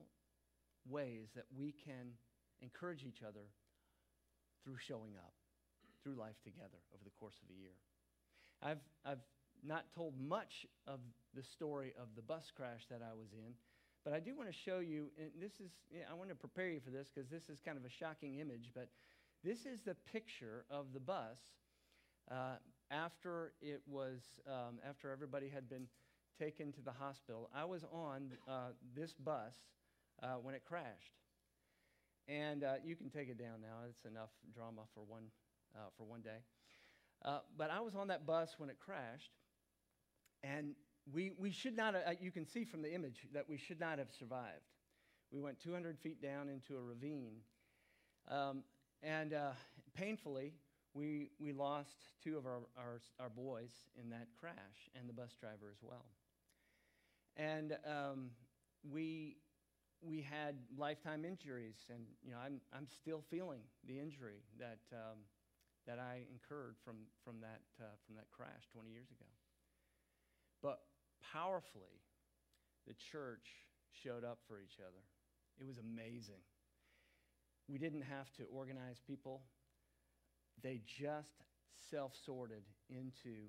ways 0.88 1.28
that 1.34 1.44
we 1.56 1.72
can 1.84 2.12
encourage 2.62 3.04
each 3.04 3.22
other 3.26 3.46
through 4.64 4.76
showing 4.78 5.16
up, 5.16 5.32
through 6.02 6.14
life 6.14 6.36
together 6.44 6.80
over 6.94 7.04
the 7.04 7.10
course 7.18 7.36
of 7.42 7.50
a 7.50 7.58
year. 7.58 7.76
I've, 8.62 8.80
I've 9.04 9.24
not 9.64 9.92
told 9.94 10.14
much 10.20 10.66
of 10.86 11.00
the 11.34 11.42
story 11.42 11.92
of 12.00 12.08
the 12.16 12.22
bus 12.22 12.50
crash 12.54 12.86
that 12.90 13.00
I 13.02 13.14
was 13.14 13.32
in, 13.32 13.52
but 14.04 14.14
I 14.14 14.20
do 14.20 14.34
want 14.34 14.48
to 14.48 14.54
show 14.54 14.78
you, 14.78 15.10
and 15.18 15.30
this 15.40 15.52
is, 15.60 15.70
I 16.10 16.14
want 16.14 16.30
to 16.30 16.34
prepare 16.34 16.68
you 16.68 16.80
for 16.80 16.90
this 16.90 17.08
because 17.12 17.28
this 17.28 17.48
is 17.50 17.60
kind 17.60 17.76
of 17.76 17.84
a 17.84 17.90
shocking 17.90 18.38
image, 18.38 18.70
but 18.74 18.88
this 19.44 19.66
is 19.66 19.80
the 19.82 19.96
picture 20.10 20.64
of 20.70 20.92
the 20.94 21.00
bus 21.00 21.38
uh, 22.30 22.56
after 22.90 23.52
it 23.60 23.82
was, 23.86 24.20
um, 24.46 24.78
after 24.88 25.10
everybody 25.10 25.48
had 25.48 25.68
been 25.68 25.86
taken 26.38 26.72
to 26.72 26.80
the 26.80 26.92
hospital. 26.92 27.50
I 27.54 27.64
was 27.64 27.84
on 27.92 28.32
uh, 28.48 28.70
this 28.96 29.12
bus 29.12 29.54
uh, 30.22 30.34
when 30.42 30.54
it 30.54 30.62
crashed. 30.64 31.14
And 32.28 32.64
uh, 32.64 32.74
you 32.84 32.96
can 32.96 33.10
take 33.10 33.28
it 33.28 33.38
down 33.38 33.60
now. 33.60 33.86
It's 33.88 34.04
enough 34.04 34.30
drama 34.54 34.82
for 34.94 35.04
one, 35.04 35.24
uh, 35.74 35.88
for 35.96 36.04
one 36.04 36.20
day. 36.20 36.38
Uh, 37.24 37.40
but 37.56 37.70
I 37.70 37.80
was 37.80 37.94
on 37.94 38.08
that 38.08 38.26
bus 38.26 38.54
when 38.58 38.70
it 38.70 38.78
crashed, 38.78 39.32
and 40.42 40.74
we, 41.12 41.32
we 41.38 41.50
should 41.50 41.76
not, 41.76 41.94
uh, 41.94 42.12
you 42.18 42.30
can 42.30 42.46
see 42.46 42.64
from 42.64 42.80
the 42.80 42.94
image 42.94 43.26
that 43.34 43.46
we 43.48 43.58
should 43.58 43.78
not 43.78 43.98
have 43.98 44.08
survived. 44.18 44.64
We 45.30 45.40
went 45.40 45.60
200 45.60 45.98
feet 45.98 46.22
down 46.22 46.48
into 46.48 46.76
a 46.76 46.80
ravine, 46.80 47.36
um, 48.30 48.62
and 49.02 49.34
painfully, 49.94 50.54
we, 50.94 51.30
we 51.38 51.52
lost 51.52 51.96
two 52.22 52.36
of 52.36 52.46
our, 52.46 52.60
our, 52.76 53.00
our 53.18 53.28
boys 53.28 53.70
in 54.00 54.10
that 54.10 54.28
crash, 54.38 54.90
and 54.98 55.08
the 55.08 55.12
bus 55.12 55.32
driver 55.38 55.70
as 55.70 55.78
well. 55.82 56.06
And 57.36 57.76
um, 57.86 58.30
we, 58.82 59.36
we 60.02 60.20
had 60.20 60.56
lifetime 60.76 61.24
injuries, 61.24 61.86
and 61.88 62.00
you 62.24 62.32
know, 62.32 62.38
I'm, 62.44 62.60
I'm 62.74 62.86
still 62.88 63.22
feeling 63.30 63.60
the 63.86 63.98
injury 63.98 64.42
that, 64.58 64.80
um, 64.92 65.18
that 65.86 65.98
I 65.98 66.22
incurred 66.30 66.76
from, 66.84 66.96
from, 67.24 67.40
that, 67.40 67.60
uh, 67.80 67.84
from 68.06 68.16
that 68.16 68.30
crash 68.30 68.66
20 68.72 68.90
years 68.90 69.10
ago. 69.10 69.30
But 70.62 70.80
powerfully, 71.32 72.02
the 72.86 72.94
church 72.94 73.46
showed 73.92 74.24
up 74.24 74.38
for 74.48 74.60
each 74.60 74.78
other. 74.80 75.04
It 75.60 75.66
was 75.66 75.78
amazing. 75.78 76.42
We 77.68 77.78
didn't 77.78 78.02
have 78.02 78.32
to 78.34 78.44
organize 78.52 79.00
people, 79.06 79.42
they 80.62 80.80
just 80.86 81.44
self 81.90 82.12
sorted 82.14 82.62
into 82.88 83.48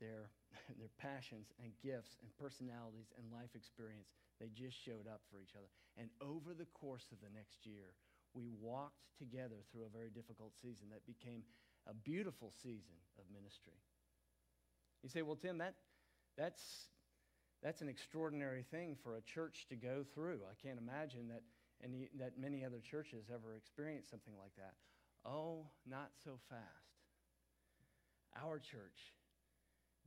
their, 0.00 0.30
their 0.78 0.90
passions 0.98 1.52
and 1.62 1.72
gifts 1.82 2.16
and 2.22 2.30
personalities 2.36 3.12
and 3.16 3.30
life 3.32 3.54
experience 3.54 4.08
they 4.40 4.48
just 4.48 4.74
showed 4.82 5.06
up 5.06 5.20
for 5.30 5.38
each 5.38 5.52
other. 5.54 5.68
And 6.00 6.08
over 6.24 6.54
the 6.56 6.64
course 6.72 7.06
of 7.12 7.20
the 7.20 7.28
next 7.36 7.66
year, 7.66 7.92
we 8.32 8.48
walked 8.58 9.04
together 9.18 9.60
through 9.70 9.84
a 9.84 9.92
very 9.92 10.08
difficult 10.08 10.56
season 10.56 10.88
that 10.90 11.04
became 11.04 11.44
a 11.86 11.92
beautiful 11.92 12.52
season 12.62 12.96
of 13.18 13.24
ministry. 13.32 13.76
You 15.02 15.10
say, 15.10 15.20
well, 15.22 15.36
Tim, 15.36 15.58
that, 15.58 15.74
that's, 16.36 16.88
that's 17.62 17.82
an 17.82 17.88
extraordinary 17.88 18.64
thing 18.70 18.96
for 19.02 19.16
a 19.16 19.22
church 19.22 19.66
to 19.68 19.76
go 19.76 20.04
through. 20.14 20.40
I 20.48 20.56
can't 20.66 20.78
imagine 20.78 21.28
that, 21.28 21.42
any, 21.84 22.08
that 22.18 22.38
many 22.38 22.64
other 22.64 22.80
churches 22.80 23.26
ever 23.32 23.54
experienced 23.56 24.10
something 24.10 24.34
like 24.38 24.56
that. 24.56 24.72
Oh, 25.24 25.66
not 25.88 26.10
so 26.24 26.38
fast. 26.48 26.60
Our 28.42 28.58
church 28.58 29.14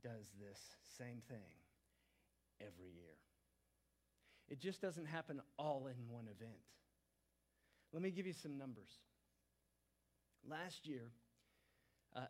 does 0.02 0.26
this 0.40 0.58
same 0.98 1.22
thing 1.28 1.54
every 2.60 2.90
year. 2.90 3.16
It 4.48 4.60
just 4.60 4.82
doesn't 4.82 5.06
happen 5.06 5.40
all 5.58 5.86
in 5.86 5.96
one 6.08 6.24
event. 6.24 6.58
Let 7.92 8.02
me 8.02 8.10
give 8.10 8.26
you 8.26 8.32
some 8.32 8.58
numbers. 8.58 8.90
Last 10.46 10.86
year, 10.86 11.12
uh, 12.14 12.26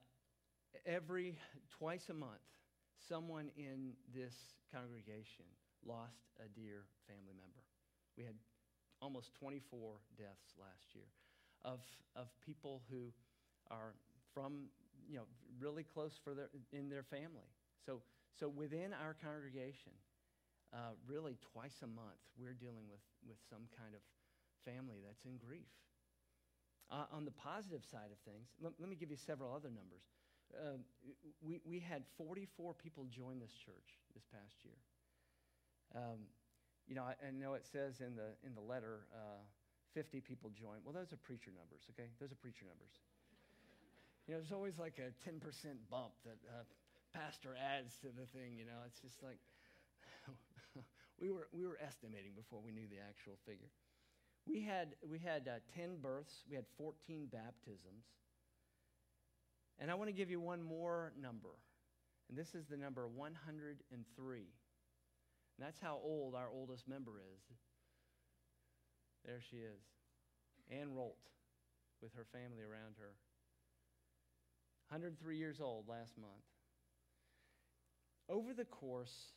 every 0.87 1.39
twice 1.79 2.09
a 2.11 2.15
month, 2.15 2.45
someone 3.09 3.51
in 3.57 3.93
this 4.15 4.35
congregation 4.73 5.47
lost 5.85 6.21
a 6.39 6.49
dear 6.49 6.85
family 7.09 7.35
member. 7.35 7.65
We 8.17 8.25
had 8.25 8.35
almost 9.01 9.35
24 9.35 9.97
deaths 10.17 10.55
last 10.59 10.95
year 10.95 11.11
of, 11.65 11.81
of 12.15 12.29
people 12.45 12.83
who 12.91 13.13
are 13.71 13.95
from, 14.33 14.69
you 15.09 15.17
know, 15.17 15.25
really 15.59 15.83
close 15.83 16.13
for 16.23 16.35
their, 16.35 16.51
in 16.73 16.89
their 16.89 17.03
family. 17.03 17.49
So, 17.85 18.03
so 18.39 18.49
within 18.49 18.93
our 18.93 19.15
congregation, 19.23 19.93
uh, 20.73 20.93
really 21.07 21.37
twice 21.53 21.81
a 21.83 21.87
month, 21.87 22.21
we're 22.37 22.55
dealing 22.55 22.91
with, 22.91 23.03
with 23.27 23.39
some 23.49 23.71
kind 23.79 23.95
of 23.95 24.01
family 24.65 24.99
that's 25.05 25.25
in 25.25 25.39
grief. 25.39 25.71
Uh, 26.91 27.07
on 27.13 27.25
the 27.25 27.31
positive 27.31 27.83
side 27.91 28.13
of 28.13 28.19
things, 28.31 28.49
let, 28.61 28.73
let 28.79 28.89
me 28.89 28.97
give 28.97 29.11
you 29.11 29.17
several 29.17 29.55
other 29.55 29.71
numbers. 29.71 30.05
Uh, 30.53 30.77
we, 31.43 31.61
we 31.65 31.81
had 31.81 32.03
44 32.19 32.75
people 32.75 33.07
join 33.09 33.39
this 33.41 33.53
church 33.53 33.97
this 34.15 34.25
past 34.31 34.63
year. 34.63 34.77
Um, 35.95 36.29
you 36.87 36.95
know, 36.95 37.03
I, 37.03 37.15
I, 37.27 37.31
know 37.31 37.55
it 37.55 37.65
says 37.65 38.01
in 38.01 38.15
the, 38.15 38.37
in 38.45 38.55
the 38.55 38.61
letter 38.61 39.07
uh, 39.15 39.41
50 39.95 40.21
people 40.21 40.51
join. 40.51 40.83
Well, 40.83 40.93
those 40.93 41.15
are 41.15 41.21
preacher 41.23 41.55
numbers, 41.55 41.87
okay? 41.95 42.11
Those 42.19 42.35
are 42.35 42.41
preacher 42.43 42.67
numbers. 42.67 42.99
you 44.27 44.35
know, 44.35 44.43
there's 44.43 44.53
always 44.53 44.79
like 44.79 44.99
a 44.99 45.15
10% 45.23 45.39
bump 45.89 46.13
that 46.27 46.39
uh, 46.51 46.67
pastor 47.15 47.55
adds 47.55 47.95
to 48.03 48.11
the 48.11 48.27
thing, 48.35 48.59
you 48.59 48.67
know. 48.67 48.83
It's 48.91 48.99
just 48.99 49.23
like, 49.23 49.39
we, 51.23 51.31
were, 51.31 51.47
we 51.55 51.65
were 51.65 51.79
estimating 51.79 52.35
before 52.35 52.59
we 52.59 52.75
knew 52.75 52.91
the 52.91 52.99
actual 52.99 53.39
figure. 53.47 53.71
We 54.45 54.61
had, 54.61 54.99
we 55.09 55.19
had 55.19 55.49
uh, 55.49 55.63
10 55.79 56.03
births, 56.03 56.43
we 56.51 56.57
had 56.57 56.67
14 56.77 57.31
baptisms. 57.31 58.05
And 59.79 59.91
I 59.91 59.95
want 59.95 60.09
to 60.09 60.13
give 60.15 60.31
you 60.31 60.41
one 60.41 60.63
more 60.63 61.13
number. 61.21 61.55
And 62.29 62.39
this 62.39 62.55
is 62.55 62.67
the 62.67 62.77
number 62.77 63.07
103. 63.07 64.39
And 64.39 64.47
that's 65.59 65.79
how 65.81 65.99
old 66.03 66.35
our 66.35 66.49
oldest 66.53 66.89
member 66.89 67.13
is. 67.19 67.43
There 69.25 69.41
she 69.41 69.57
is. 69.57 69.81
Ann 70.71 70.95
Rolt 70.95 71.17
with 72.03 72.13
her 72.15 72.27
family 72.33 72.63
around 72.63 72.97
her. 73.01 73.17
103 74.89 75.37
years 75.37 75.61
old 75.61 75.89
last 75.89 76.17
month. 76.19 76.45
Over 78.29 78.53
the 78.55 78.65
course 78.65 79.33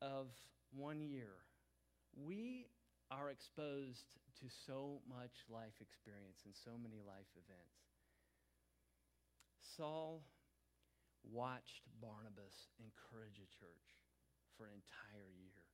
of 0.00 0.28
one 0.76 1.00
year, 1.00 1.44
we 2.16 2.66
are 3.10 3.30
exposed 3.30 4.04
to 4.40 4.46
so 4.66 5.00
much 5.08 5.32
life 5.48 5.76
experience 5.80 6.44
and 6.44 6.54
so 6.54 6.72
many 6.80 7.00
life 7.04 7.28
events. 7.36 7.80
Saul 9.76 10.22
watched 11.24 11.88
Barnabas 12.00 12.72
encourage 12.80 13.36
a 13.36 13.48
church 13.48 13.88
for 14.56 14.66
an 14.66 14.72
entire 14.76 15.28
year. 15.40 15.64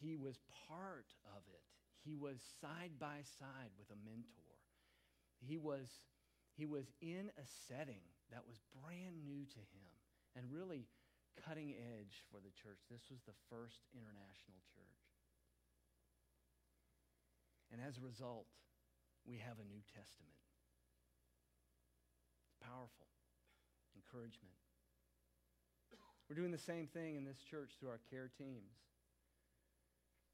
He 0.00 0.16
was 0.16 0.38
part 0.68 1.10
of 1.26 1.42
it. 1.50 1.71
He 2.04 2.14
was 2.14 2.42
side 2.60 2.98
by 2.98 3.22
side 3.38 3.70
with 3.78 3.90
a 3.94 3.98
mentor. 4.02 4.58
He 5.38 5.56
was, 5.56 5.86
he 6.54 6.66
was 6.66 6.90
in 7.00 7.30
a 7.38 7.46
setting 7.70 8.02
that 8.30 8.46
was 8.46 8.58
brand 8.82 9.22
new 9.22 9.46
to 9.46 9.62
him 9.70 9.90
and 10.34 10.50
really 10.50 10.86
cutting 11.46 11.72
edge 11.72 12.26
for 12.30 12.42
the 12.42 12.50
church. 12.50 12.82
This 12.90 13.06
was 13.10 13.22
the 13.22 13.38
first 13.48 13.86
international 13.94 14.60
church. 14.74 15.02
And 17.70 17.80
as 17.80 17.96
a 17.96 18.04
result, 18.04 18.46
we 19.24 19.38
have 19.38 19.56
a 19.56 19.64
New 19.64 19.80
Testament. 19.94 20.36
It's 22.44 22.58
powerful. 22.60 23.08
Encouragement. 23.96 24.58
We're 26.28 26.36
doing 26.36 26.52
the 26.52 26.58
same 26.58 26.86
thing 26.86 27.16
in 27.16 27.24
this 27.24 27.40
church 27.44 27.76
through 27.78 27.90
our 27.90 28.00
care 28.10 28.30
teams. 28.36 28.72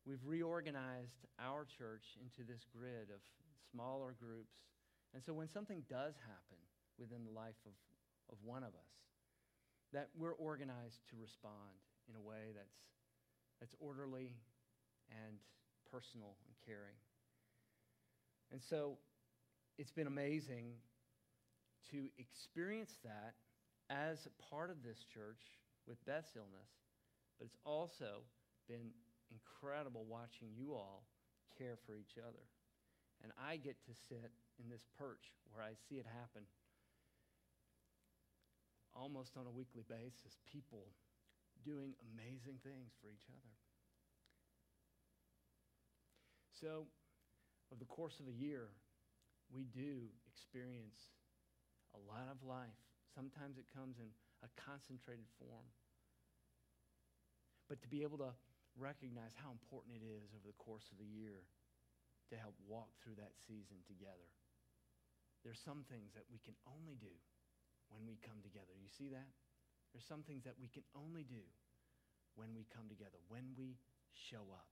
We've 0.09 0.25
reorganized 0.25 1.29
our 1.39 1.67
church 1.69 2.17
into 2.17 2.41
this 2.49 2.65
grid 2.73 3.13
of 3.13 3.21
smaller 3.71 4.17
groups. 4.19 4.57
And 5.13 5.23
so 5.23 5.35
when 5.35 5.49
something 5.49 5.85
does 5.91 6.15
happen 6.17 6.57
within 6.99 7.29
the 7.29 7.31
life 7.31 7.61
of, 7.67 7.77
of 8.33 8.39
one 8.43 8.63
of 8.63 8.73
us, 8.73 8.97
that 9.93 10.09
we're 10.17 10.33
organized 10.33 11.05
to 11.11 11.17
respond 11.21 11.77
in 12.09 12.17
a 12.17 12.21
way 12.21 12.57
that's, 12.57 12.81
that's 13.61 13.75
orderly 13.81 14.33
and 15.13 15.37
personal 15.93 16.37
and 16.47 16.57
caring. 16.65 16.97
And 18.51 18.63
so 18.63 18.97
it's 19.77 19.93
been 19.93 20.07
amazing 20.07 20.73
to 21.91 22.09
experience 22.17 22.97
that 23.05 23.35
as 23.91 24.27
part 24.51 24.71
of 24.71 24.83
this 24.83 25.05
church 25.05 25.45
with 25.87 26.03
Beth's 26.07 26.33
illness, 26.35 26.73
but 27.39 27.45
it's 27.45 27.59
also 27.67 28.25
been 28.69 28.89
incredible 29.31 30.05
watching 30.09 30.49
you 30.57 30.75
all 30.75 31.05
care 31.57 31.77
for 31.87 31.95
each 31.95 32.17
other. 32.17 32.45
And 33.23 33.33
I 33.35 33.57
get 33.57 33.77
to 33.87 33.93
sit 34.09 34.31
in 34.63 34.71
this 34.71 34.87
perch 34.97 35.35
where 35.51 35.65
I 35.65 35.75
see 35.89 35.97
it 35.97 36.07
happen 36.07 36.47
almost 38.95 39.37
on 39.37 39.47
a 39.47 39.51
weekly 39.51 39.85
basis, 39.89 40.39
people 40.47 40.91
doing 41.65 41.95
amazing 42.15 42.59
things 42.63 42.95
for 43.03 43.11
each 43.11 43.27
other. 43.31 43.55
So, 46.59 46.87
over 47.71 47.79
the 47.79 47.91
course 47.91 48.19
of 48.19 48.27
a 48.27 48.35
year, 48.35 48.71
we 49.55 49.65
do 49.71 50.11
experience 50.27 51.15
a 51.95 52.01
lot 52.11 52.27
of 52.31 52.43
life. 52.43 52.79
Sometimes 53.15 53.59
it 53.59 53.67
comes 53.75 53.99
in 53.99 54.11
a 54.43 54.51
concentrated 54.59 55.27
form. 55.39 55.67
But 57.69 57.83
to 57.83 57.89
be 57.89 58.03
able 58.03 58.19
to 58.19 58.33
recognize 58.79 59.35
how 59.35 59.51
important 59.51 59.99
it 59.99 60.05
is 60.07 60.31
over 60.33 60.47
the 60.47 60.57
course 60.63 60.87
of 60.95 60.99
the 60.99 61.07
year 61.07 61.45
to 62.31 62.35
help 62.39 62.55
walk 62.65 62.89
through 63.03 63.19
that 63.19 63.35
season 63.47 63.83
together. 63.85 64.31
There's 65.45 65.61
some 65.61 65.85
things 65.91 66.15
that 66.15 66.25
we 66.31 66.39
can 66.43 66.55
only 66.67 66.95
do 66.99 67.13
when 67.91 68.07
we 68.07 68.19
come 68.23 68.39
together. 68.43 68.75
You 68.79 68.91
see 68.91 69.09
that? 69.11 69.29
There's 69.93 70.05
some 70.05 70.23
things 70.23 70.45
that 70.45 70.55
we 70.61 70.69
can 70.69 70.85
only 70.95 71.25
do 71.25 71.41
when 72.35 72.55
we 72.55 72.67
come 72.75 72.89
together, 72.89 73.19
when 73.29 73.57
we 73.57 73.79
show 74.13 74.45
up. 74.53 74.69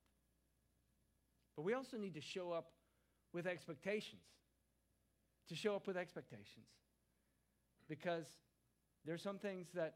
But 1.57 1.63
we 1.63 1.73
also 1.73 1.97
need 1.97 2.15
to 2.15 2.21
show 2.21 2.53
up 2.53 2.73
with 3.33 3.47
expectations. 3.47 4.23
To 5.49 5.57
show 5.57 5.75
up 5.75 5.87
with 5.87 5.97
expectations. 5.97 6.69
Because 7.89 8.27
there's 9.05 9.23
some 9.23 9.39
things 9.39 9.69
that 9.75 9.95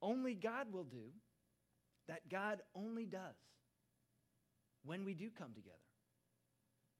only 0.00 0.34
God 0.34 0.72
will 0.72 0.84
do, 0.84 1.10
that 2.08 2.28
God 2.30 2.62
only 2.74 3.04
does 3.04 3.36
when 4.84 5.04
we 5.04 5.14
do 5.14 5.28
come 5.36 5.52
together. 5.54 5.76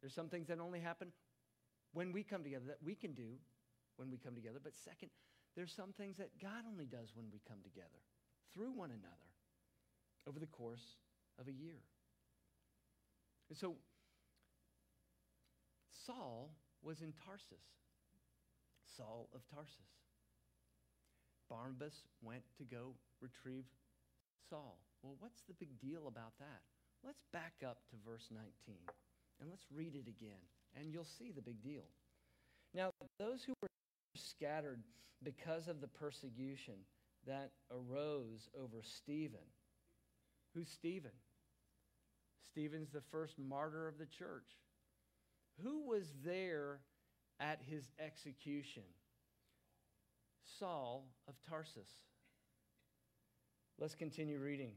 There's 0.00 0.14
some 0.14 0.28
things 0.28 0.48
that 0.48 0.60
only 0.60 0.80
happen 0.80 1.08
when 1.92 2.12
we 2.12 2.22
come 2.22 2.44
together 2.44 2.66
that 2.68 2.82
we 2.84 2.94
can 2.94 3.14
do 3.14 3.38
when 3.96 4.10
we 4.10 4.18
come 4.18 4.34
together. 4.34 4.58
But 4.62 4.72
second, 4.84 5.10
there's 5.56 5.72
some 5.72 5.92
things 5.96 6.18
that 6.18 6.30
God 6.40 6.64
only 6.70 6.86
does 6.86 7.08
when 7.14 7.26
we 7.32 7.40
come 7.48 7.58
together 7.64 8.02
through 8.54 8.72
one 8.72 8.90
another 8.90 9.28
over 10.28 10.38
the 10.38 10.46
course 10.46 10.96
of 11.38 11.48
a 11.48 11.52
year. 11.52 11.80
And 13.48 13.58
so 13.58 13.76
Saul 16.06 16.50
was 16.82 17.00
in 17.00 17.12
Tarsus. 17.24 17.64
Saul 18.96 19.28
of 19.34 19.40
Tarsus. 19.52 19.74
Barnabas 21.48 21.94
went 22.22 22.42
to 22.58 22.64
go 22.64 22.94
retrieve 23.20 23.64
Saul. 24.50 24.78
Well, 25.02 25.16
what's 25.20 25.42
the 25.46 25.54
big 25.54 25.78
deal 25.80 26.08
about 26.08 26.32
that? 26.38 26.62
Let's 27.04 27.22
back 27.32 27.54
up 27.64 27.78
to 27.90 27.96
verse 28.04 28.28
19 28.30 28.76
and 29.40 29.50
let's 29.50 29.66
read 29.72 29.94
it 29.94 30.08
again, 30.08 30.42
and 30.76 30.92
you'll 30.92 31.04
see 31.04 31.30
the 31.30 31.42
big 31.42 31.62
deal. 31.62 31.84
Now, 32.74 32.90
those 33.18 33.44
who 33.44 33.54
were 33.62 33.68
scattered 34.16 34.82
because 35.22 35.68
of 35.68 35.80
the 35.80 35.86
persecution 35.86 36.74
that 37.26 37.52
arose 37.70 38.48
over 38.58 38.82
Stephen. 38.82 39.46
Who's 40.54 40.68
Stephen? 40.68 41.12
Stephen's 42.44 42.90
the 42.90 43.02
first 43.12 43.38
martyr 43.38 43.86
of 43.86 43.98
the 43.98 44.06
church. 44.06 44.48
Who 45.62 45.86
was 45.86 46.12
there 46.24 46.80
at 47.40 47.60
his 47.68 47.88
execution? 47.98 48.84
Saul 50.58 51.06
of 51.28 51.34
Tarsus. 51.48 51.90
Let's 53.78 53.94
continue 53.94 54.38
reading. 54.38 54.72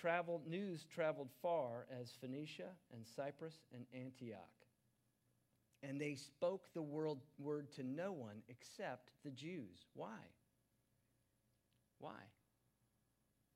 Traveled, 0.00 0.46
news 0.46 0.86
traveled 0.94 1.30
far 1.42 1.86
as 2.00 2.12
Phoenicia 2.20 2.70
and 2.92 3.04
Cyprus 3.04 3.54
and 3.74 3.84
Antioch. 3.92 4.38
And 5.82 6.00
they 6.00 6.14
spoke 6.14 6.66
the 6.74 6.82
word, 6.82 7.18
word 7.38 7.72
to 7.72 7.82
no 7.82 8.12
one 8.12 8.42
except 8.48 9.10
the 9.24 9.30
Jews. 9.30 9.86
Why? 9.94 10.18
Why? 11.98 12.20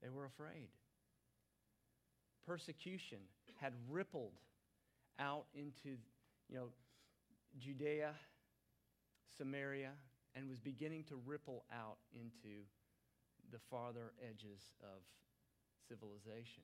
They 0.01 0.09
were 0.09 0.25
afraid. 0.25 0.67
Persecution 2.45 3.19
had 3.61 3.73
rippled 3.89 4.33
out 5.19 5.45
into, 5.55 5.97
you 6.49 6.55
know, 6.57 6.67
Judea, 7.57 8.13
Samaria, 9.37 9.91
and 10.35 10.49
was 10.49 10.59
beginning 10.59 11.03
to 11.05 11.15
ripple 11.25 11.63
out 11.71 11.97
into 12.13 12.63
the 13.51 13.59
farther 13.69 14.11
edges 14.21 14.73
of 14.81 15.01
civilization. 15.87 16.63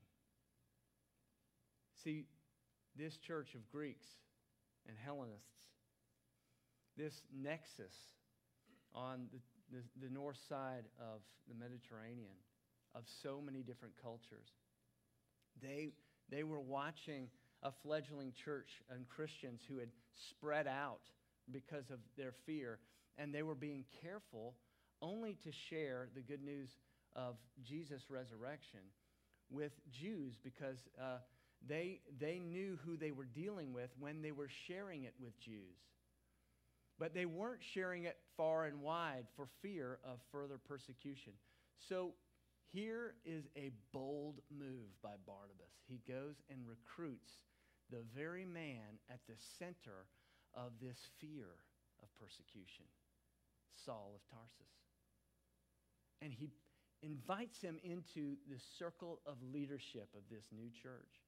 See, 2.03 2.25
this 2.95 3.17
church 3.17 3.55
of 3.55 3.69
Greeks 3.71 4.07
and 4.87 4.95
Hellenists, 5.03 5.67
this 6.97 7.21
nexus 7.35 7.93
on 8.93 9.27
the, 9.31 9.77
the, 9.77 10.07
the, 10.07 10.13
north 10.13 10.39
side 10.47 10.85
of 10.99 11.21
the 11.47 11.55
Mediterranean 11.55 12.35
of 12.95 13.03
so 13.21 13.41
many 13.41 13.61
different 13.61 13.93
cultures, 14.01 14.49
they, 15.61 15.89
they 16.29 16.43
were 16.43 16.59
watching 16.59 17.27
a 17.63 17.71
fledgling 17.83 18.33
church 18.43 18.81
and 18.89 19.07
Christians 19.09 19.61
who 19.67 19.77
had 19.77 19.89
spread 20.29 20.67
out 20.67 21.01
because 21.51 21.89
of 21.91 21.99
their 22.17 22.33
fear, 22.45 22.79
and 23.17 23.33
they 23.33 23.43
were 23.43 23.55
being 23.55 23.83
careful 24.01 24.55
only 25.01 25.37
to 25.43 25.51
share 25.69 26.07
the 26.15 26.21
good 26.21 26.43
news 26.43 26.69
of 27.15 27.35
Jesus' 27.63 28.09
resurrection 28.09 28.81
with 29.51 29.71
Jews 29.91 30.35
because 30.43 30.77
uh, 30.99 31.17
they, 31.67 32.01
they 32.19 32.39
knew 32.39 32.77
who 32.85 32.97
they 32.97 33.11
were 33.11 33.25
dealing 33.25 33.73
with 33.73 33.89
when 33.99 34.21
they 34.21 34.31
were 34.31 34.49
sharing 34.67 35.03
it 35.03 35.13
with 35.19 35.39
Jews. 35.39 35.77
But 36.97 37.13
they 37.13 37.25
weren't 37.25 37.61
sharing 37.73 38.03
it 38.03 38.17
far 38.35 38.65
and 38.65 38.81
wide 38.81 39.25
for 39.35 39.47
fear 39.61 39.99
of 40.03 40.19
further 40.31 40.57
persecution. 40.57 41.33
So 41.87 42.13
here 42.71 43.15
is 43.25 43.45
a 43.55 43.71
bold 43.93 44.41
move 44.51 44.91
by 45.01 45.15
Barnabas. 45.25 45.73
He 45.87 46.01
goes 46.07 46.35
and 46.49 46.59
recruits 46.67 47.31
the 47.89 48.03
very 48.15 48.45
man 48.45 48.99
at 49.09 49.21
the 49.27 49.35
center 49.57 50.05
of 50.53 50.71
this 50.81 50.97
fear 51.19 51.47
of 52.03 52.09
persecution, 52.19 52.85
Saul 53.85 54.13
of 54.15 54.21
Tarsus. 54.29 54.73
And 56.21 56.33
he 56.33 56.51
invites 57.01 57.61
him 57.61 57.79
into 57.83 58.35
the 58.49 58.59
circle 58.77 59.21
of 59.25 59.37
leadership 59.53 60.09
of 60.15 60.23
this 60.29 60.45
new 60.51 60.69
church 60.69 61.21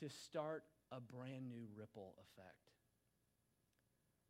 to 0.00 0.08
start 0.08 0.64
a 0.90 1.00
brand 1.00 1.48
new 1.48 1.66
ripple 1.76 2.14
effect. 2.20 2.56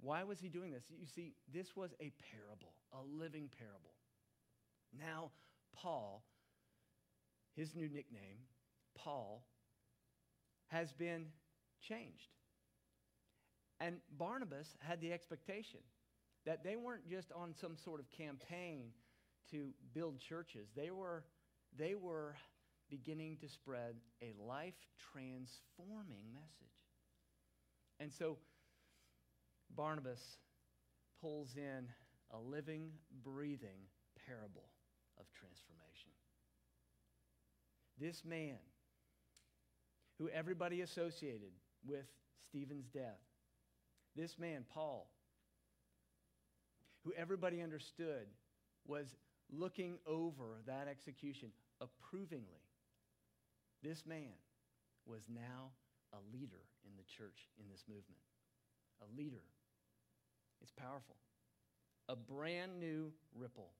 Why 0.01 0.25
was 0.25 0.41
he 0.41 0.49
doing 0.49 0.73
this? 0.73 0.85
You 0.91 1.07
see, 1.07 1.35
this 1.53 1.77
was 1.77 1.93
a 2.01 2.13
parable, 2.31 2.75
a 2.93 3.03
living 3.03 3.49
parable. 3.57 3.95
Now, 4.99 5.31
Paul, 5.75 6.25
his 7.55 7.75
new 7.75 7.89
nickname, 7.89 8.39
Paul, 8.97 9.45
has 10.69 10.93
been 10.93 11.27
changed. 11.81 12.31
And 13.81 13.97
Barnabas 14.17 14.77
had 14.81 15.01
the 15.01 15.13
expectation 15.13 15.81
that 16.47 16.65
they 16.65 16.77
weren't 16.77 17.09
just 17.09 17.31
on 17.33 17.55
some 17.55 17.77
sort 17.77 18.01
of 18.01 18.11
campaign 18.11 18.91
to 19.51 19.71
build 19.95 20.19
churches. 20.21 20.69
They 20.77 20.91
were, 20.91 21.25
they 21.77 21.95
were 21.95 22.37
beginning 22.91 23.39
to 23.39 23.49
spread 23.49 23.97
a 24.23 24.33
life 24.43 24.75
transforming 25.13 26.25
message. 26.33 26.69
And 28.01 28.13
so 28.13 28.37
Barnabas 29.75 30.21
pulls 31.21 31.57
in 31.57 31.89
a 32.33 32.39
living, 32.39 32.91
breathing 33.25 33.87
parable 34.27 34.69
of 35.19 35.27
transformation. 35.33 36.11
This 37.99 38.25
man, 38.25 38.59
who 40.19 40.29
everybody 40.29 40.81
associated 40.81 41.53
with 41.87 42.07
Stephen's 42.49 42.87
death, 42.87 43.21
this 44.17 44.39
man, 44.39 44.65
Paul, 44.73 45.09
who 47.05 47.13
everybody 47.17 47.63
understood 47.63 48.27
was 48.87 49.07
looking 49.53 49.99
over 50.07 50.63
that 50.67 50.89
execution 50.89 51.51
approvingly. 51.81 52.65
This 53.83 54.05
man 54.07 54.35
was 55.07 55.23
now 55.29 55.71
a 56.13 56.21
leader 56.33 56.65
in 56.85 56.97
the 56.97 57.05
church 57.05 57.49
in 57.59 57.69
this 57.71 57.85
movement. 57.89 58.21
A 59.03 59.17
leader. 59.17 59.43
It's 60.63 60.73
powerful. 60.73 61.17
A 62.09 62.17
brand 62.17 62.79
new 62.79 63.13
ripple. 63.35 63.71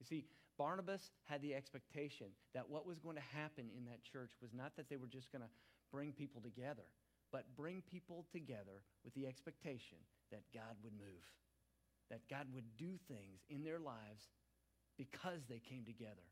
You 0.00 0.06
see, 0.06 0.24
Barnabas 0.58 1.10
had 1.24 1.42
the 1.42 1.54
expectation 1.54 2.28
that 2.54 2.68
what 2.68 2.86
was 2.86 2.98
going 2.98 3.16
to 3.16 3.36
happen 3.36 3.68
in 3.76 3.84
that 3.86 4.02
church 4.04 4.30
was 4.40 4.52
not 4.52 4.76
that 4.76 4.88
they 4.88 4.96
were 4.96 5.06
just 5.06 5.30
going 5.32 5.42
to 5.42 5.48
bring 5.90 6.12
people 6.12 6.40
together, 6.40 6.86
but 7.30 7.44
bring 7.56 7.82
people 7.90 8.26
together 8.32 8.82
with 9.04 9.14
the 9.14 9.26
expectation 9.26 9.98
that 10.30 10.42
God 10.54 10.76
would 10.82 10.92
move, 10.92 11.24
that 12.10 12.28
God 12.28 12.46
would 12.54 12.76
do 12.76 12.98
things 13.08 13.40
in 13.48 13.64
their 13.64 13.78
lives 13.78 14.28
because 15.02 15.42
they 15.50 15.58
came 15.58 15.82
together. 15.82 16.22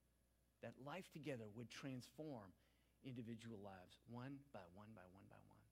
That 0.62 0.78
life 0.86 1.10
together 1.10 1.48
would 1.56 1.70
transform 1.70 2.54
individual 3.02 3.58
lives, 3.64 3.98
one 4.06 4.38
by 4.52 4.62
one 4.76 4.92
by 4.94 5.02
one 5.10 5.24
by 5.26 5.40
one. 5.48 5.64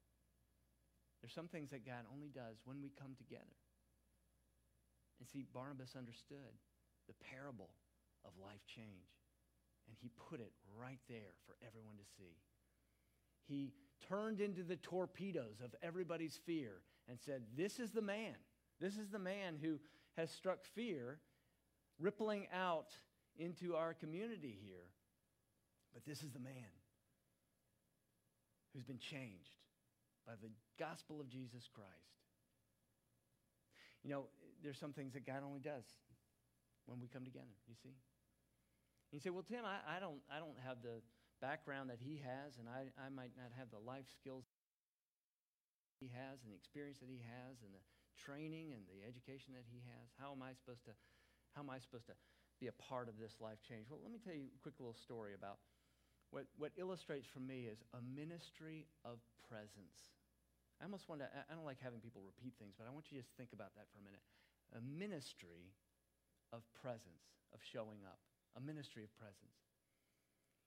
There's 1.21 1.35
some 1.37 1.47
things 1.47 1.71
that 1.71 1.85
God 1.85 2.09
only 2.11 2.33
does 2.33 2.59
when 2.65 2.81
we 2.81 2.91
come 2.99 3.15
together. 3.15 3.59
And 5.21 5.29
see, 5.29 5.45
Barnabas 5.53 5.95
understood 5.95 6.57
the 7.07 7.15
parable 7.21 7.71
of 8.25 8.33
life 8.43 8.65
change. 8.67 9.13
and 9.87 9.97
he 10.03 10.11
put 10.29 10.39
it 10.41 10.53
right 10.77 11.01
there 11.09 11.33
for 11.47 11.57
everyone 11.67 11.97
to 11.97 12.05
see. 12.19 12.37
He 13.47 13.73
turned 14.07 14.39
into 14.41 14.63
the 14.63 14.77
torpedoes 14.77 15.61
of 15.65 15.75
everybody's 15.83 16.39
fear 16.45 16.83
and 17.09 17.19
said, 17.19 17.43
This 17.57 17.79
is 17.79 17.91
the 17.91 18.03
man. 18.03 18.35
This 18.81 18.99
is 18.99 19.09
the 19.09 19.19
man 19.19 19.57
who 19.61 19.79
has 20.17 20.31
struck 20.31 20.63
fear, 20.63 21.21
rippling 22.01 22.47
out 22.53 22.89
into 23.39 23.75
our 23.75 23.95
community 23.95 24.59
here. 24.65 24.87
But 25.93 26.05
this 26.05 26.23
is 26.23 26.33
the 26.33 26.41
man 26.41 26.71
who's 28.73 28.85
been 28.85 28.99
changed 28.99 29.59
by 30.27 30.35
the 30.41 30.51
gospel 30.79 31.21
of 31.21 31.29
Jesus 31.29 31.69
Christ. 31.73 31.89
You 34.05 34.11
know, 34.11 34.25
there's 34.63 34.79
some 34.79 34.93
things 34.93 35.15
that 35.15 35.27
God 35.27 35.43
only 35.45 35.61
does 35.61 35.85
when 36.87 37.01
we 37.01 37.09
come 37.09 37.25
together, 37.25 37.53
you 37.69 37.75
see? 37.83 37.97
You 39.13 39.21
say, 39.21 39.31
well, 39.31 39.45
Tim, 39.45 39.65
I, 39.65 39.81
I, 39.97 40.01
don't, 40.01 40.21
I 40.29 40.39
don't 40.41 40.57
have 40.65 40.85
the 40.85 41.01
background 41.41 41.89
that 41.89 42.01
he 42.01 42.21
has, 42.21 42.61
and 42.61 42.69
I, 42.69 42.93
I 43.01 43.09
might 43.09 43.33
not 43.37 43.53
have 43.57 43.73
the 43.73 43.81
life 43.81 44.09
skills 44.13 44.45
he 46.01 46.13
has, 46.13 46.45
and 46.45 46.53
the 46.53 46.59
experience 46.59 47.01
that 47.01 47.11
he 47.11 47.25
has, 47.25 47.61
and 47.65 47.73
the 47.73 47.83
training 48.21 48.77
and 48.77 48.85
the 48.87 49.03
education 49.07 49.57
that 49.57 49.67
he 49.67 49.81
has. 49.89 50.13
How 50.21 50.31
am 50.31 50.45
I 50.45 50.53
supposed 50.55 50.85
to, 50.87 50.95
how 51.55 51.63
am 51.63 51.71
I 51.71 51.79
supposed 51.79 52.07
to 52.07 52.17
be 52.61 52.67
a 52.67 52.77
part 52.91 53.09
of 53.09 53.19
this 53.19 53.35
life 53.41 53.59
change? 53.63 53.87
Well, 53.91 54.01
let 54.03 54.13
me 54.13 54.19
tell 54.19 54.35
you 54.35 54.51
a 54.51 54.63
quick 54.63 54.77
little 54.79 54.97
story 54.97 55.35
about 55.35 55.59
what, 56.31 56.45
what 56.61 56.73
illustrates 56.77 57.27
for 57.27 57.41
me 57.41 57.71
is 57.71 57.81
a 57.97 58.03
ministry 58.03 58.85
of 59.05 59.19
presence. 59.49 60.13
I 60.79 60.85
almost 60.85 61.09
want 61.09 61.25
to, 61.25 61.29
I 61.31 61.55
don't 61.55 61.67
like 61.67 61.81
having 61.83 61.99
people 61.99 62.23
repeat 62.23 62.55
things, 62.61 62.77
but 62.79 62.87
I 62.87 62.93
want 62.95 63.11
you 63.11 63.19
to 63.19 63.23
just 63.25 63.35
think 63.35 63.51
about 63.51 63.75
that 63.75 63.91
for 63.91 63.99
a 63.99 64.05
minute. 64.05 64.23
A 64.77 64.83
ministry 64.85 65.73
of 66.53 66.63
presence, 66.77 67.25
of 67.51 67.61
showing 67.65 68.05
up, 68.05 68.21
a 68.55 68.61
ministry 68.61 69.03
of 69.03 69.11
presence. 69.17 69.59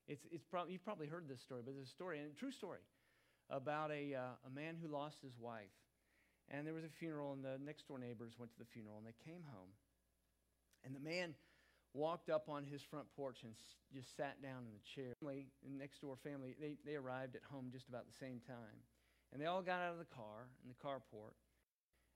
It's, 0.10 0.26
it's 0.34 0.44
prob- 0.44 0.68
you've 0.68 0.84
probably 0.84 1.08
heard 1.08 1.30
this 1.30 1.40
story, 1.40 1.62
but 1.64 1.78
it's 1.78 1.88
a 1.88 1.94
story, 1.94 2.20
and 2.20 2.28
a 2.28 2.36
true 2.36 2.52
story, 2.52 2.82
about 3.50 3.92
a, 3.92 4.16
uh, 4.16 4.50
a 4.50 4.52
man 4.52 4.76
who 4.82 4.90
lost 4.90 5.22
his 5.22 5.38
wife. 5.40 5.72
And 6.50 6.68
there 6.68 6.74
was 6.74 6.84
a 6.84 6.92
funeral, 7.00 7.32
and 7.32 7.46
the 7.46 7.62
next 7.64 7.88
door 7.88 8.00
neighbors 8.00 8.34
went 8.36 8.52
to 8.52 8.60
the 8.60 8.68
funeral, 8.74 8.98
and 8.98 9.06
they 9.06 9.16
came 9.24 9.46
home. 9.54 9.72
And 10.86 10.96
the 10.96 11.00
man 11.00 11.36
walked 11.94 12.30
up 12.30 12.48
on 12.50 12.64
his 12.64 12.82
front 12.82 13.06
porch 13.16 13.44
and 13.44 13.54
just 13.94 14.16
sat 14.16 14.42
down 14.42 14.64
in 14.66 14.74
the 14.74 14.86
chair. 14.96 15.14
The 15.22 15.46
next 15.70 16.02
door 16.02 16.16
family, 16.24 16.56
they, 16.60 16.78
they 16.86 16.96
arrived 16.96 17.36
at 17.36 17.44
home 17.44 17.70
just 17.72 17.88
about 17.88 18.06
the 18.08 18.18
same 18.18 18.40
time. 18.48 18.80
And 19.34 19.42
they 19.42 19.46
all 19.46 19.62
got 19.62 19.82
out 19.82 19.94
of 19.94 20.00
the 20.00 20.14
car 20.16 20.48
in 20.64 20.70
the 20.70 20.76
carport. 20.76 21.36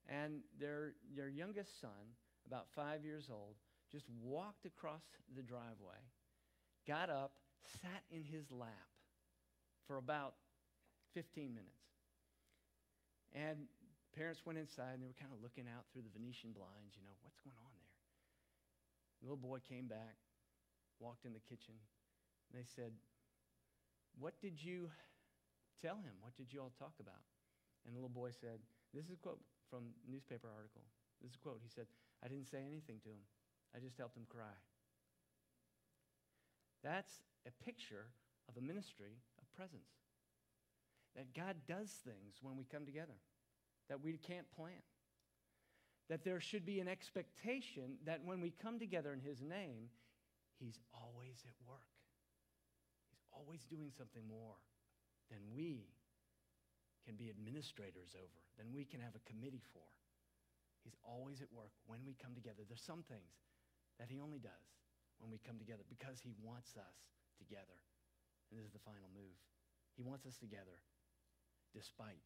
And 0.08 0.42
their, 0.60 0.94
their 1.16 1.30
youngest 1.30 1.82
son, 1.82 2.16
about 2.48 2.68
five 2.76 3.04
years 3.04 3.30
old, 3.32 3.56
just 3.92 4.06
walked 4.22 4.66
across 4.66 5.02
the 5.36 5.42
driveway, 5.42 6.02
got 6.88 7.10
up, 7.10 7.34
sat 7.82 8.04
in 8.12 8.24
his 8.24 8.52
lap 8.52 8.90
for 9.88 9.98
about 9.98 10.36
15 11.14 11.50
minutes. 11.50 11.70
And 13.34 13.68
parents 14.16 14.42
went 14.46 14.60
inside 14.60 14.94
and 14.94 15.02
they 15.02 15.08
were 15.08 15.20
kind 15.20 15.34
of 15.34 15.42
looking 15.42 15.66
out 15.66 15.86
through 15.92 16.04
the 16.04 16.14
Venetian 16.14 16.52
blinds, 16.52 16.96
you 16.96 17.04
know, 17.04 17.16
what's 17.24 17.40
going 17.42 17.58
on 17.58 17.74
there? 17.76 17.95
The 19.26 19.34
little 19.34 19.42
boy 19.42 19.58
came 19.66 19.90
back, 19.90 20.22
walked 21.02 21.26
in 21.26 21.34
the 21.34 21.42
kitchen, 21.50 21.74
and 22.46 22.62
they 22.62 22.68
said, 22.78 22.94
What 24.22 24.38
did 24.38 24.62
you 24.62 24.94
tell 25.82 25.98
him? 25.98 26.14
What 26.22 26.38
did 26.38 26.54
you 26.54 26.62
all 26.62 26.70
talk 26.78 26.94
about? 27.02 27.26
And 27.82 27.98
the 27.98 27.98
little 27.98 28.14
boy 28.14 28.30
said, 28.38 28.62
This 28.94 29.10
is 29.10 29.18
a 29.18 29.22
quote 29.26 29.42
from 29.66 29.98
newspaper 30.06 30.46
article. 30.54 30.86
This 31.26 31.34
is 31.34 31.42
a 31.42 31.42
quote. 31.42 31.58
He 31.66 31.74
said, 31.74 31.90
I 32.22 32.30
didn't 32.30 32.46
say 32.46 32.62
anything 32.62 33.02
to 33.02 33.10
him. 33.10 33.26
I 33.74 33.82
just 33.82 33.98
helped 33.98 34.14
him 34.14 34.30
cry. 34.30 34.54
That's 36.86 37.26
a 37.50 37.66
picture 37.66 38.14
of 38.46 38.62
a 38.62 38.62
ministry 38.62 39.18
of 39.42 39.50
presence. 39.58 39.90
That 41.18 41.34
God 41.34 41.58
does 41.66 41.90
things 42.06 42.46
when 42.46 42.62
we 42.62 42.64
come 42.70 42.86
together 42.86 43.18
that 43.90 44.02
we 44.02 44.18
can't 44.22 44.50
plan 44.54 44.86
that 46.10 46.24
there 46.24 46.40
should 46.40 46.66
be 46.66 46.80
an 46.80 46.88
expectation 46.88 47.98
that 48.06 48.22
when 48.24 48.42
we 48.42 48.54
come 48.62 48.80
together 48.80 49.14
in 49.14 49.20
His 49.20 49.42
name, 49.42 49.90
He's 50.60 50.80
always 50.94 51.44
at 51.44 51.58
work. 51.68 51.92
He's 53.12 53.24
always 53.34 53.66
doing 53.66 53.92
something 53.92 54.24
more 54.28 54.56
than 55.30 55.42
we 55.52 55.90
can 57.04 57.16
be 57.16 57.30
administrators 57.30 58.16
over, 58.16 58.40
than 58.58 58.74
we 58.74 58.86
can 58.86 59.02
have 59.02 59.14
a 59.18 59.28
committee 59.30 59.66
for. 59.74 59.86
He's 60.86 60.96
always 61.02 61.42
at 61.42 61.50
work 61.50 61.74
when 61.90 62.06
we 62.06 62.14
come 62.22 62.38
together. 62.38 62.62
There's 62.66 62.86
some 62.86 63.02
things 63.10 63.34
that 63.98 64.10
He 64.10 64.22
only 64.22 64.38
does 64.40 64.66
when 65.18 65.34
we 65.34 65.42
come 65.42 65.58
together 65.58 65.84
because 65.90 66.22
He 66.22 66.38
wants 66.46 66.78
us 66.78 66.98
together. 67.42 67.78
And 68.50 68.62
this 68.62 68.66
is 68.70 68.74
the 68.74 68.86
final 68.86 69.10
move. 69.10 69.38
He 69.98 70.06
wants 70.06 70.30
us 70.30 70.38
together 70.38 70.78
despite 71.74 72.22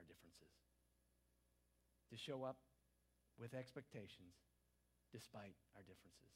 our 0.00 0.04
differences. 0.08 0.50
To 2.10 2.16
show 2.16 2.42
up 2.42 2.56
with 3.38 3.54
expectations 3.54 4.34
despite 5.12 5.54
our 5.76 5.82
differences. 5.82 6.34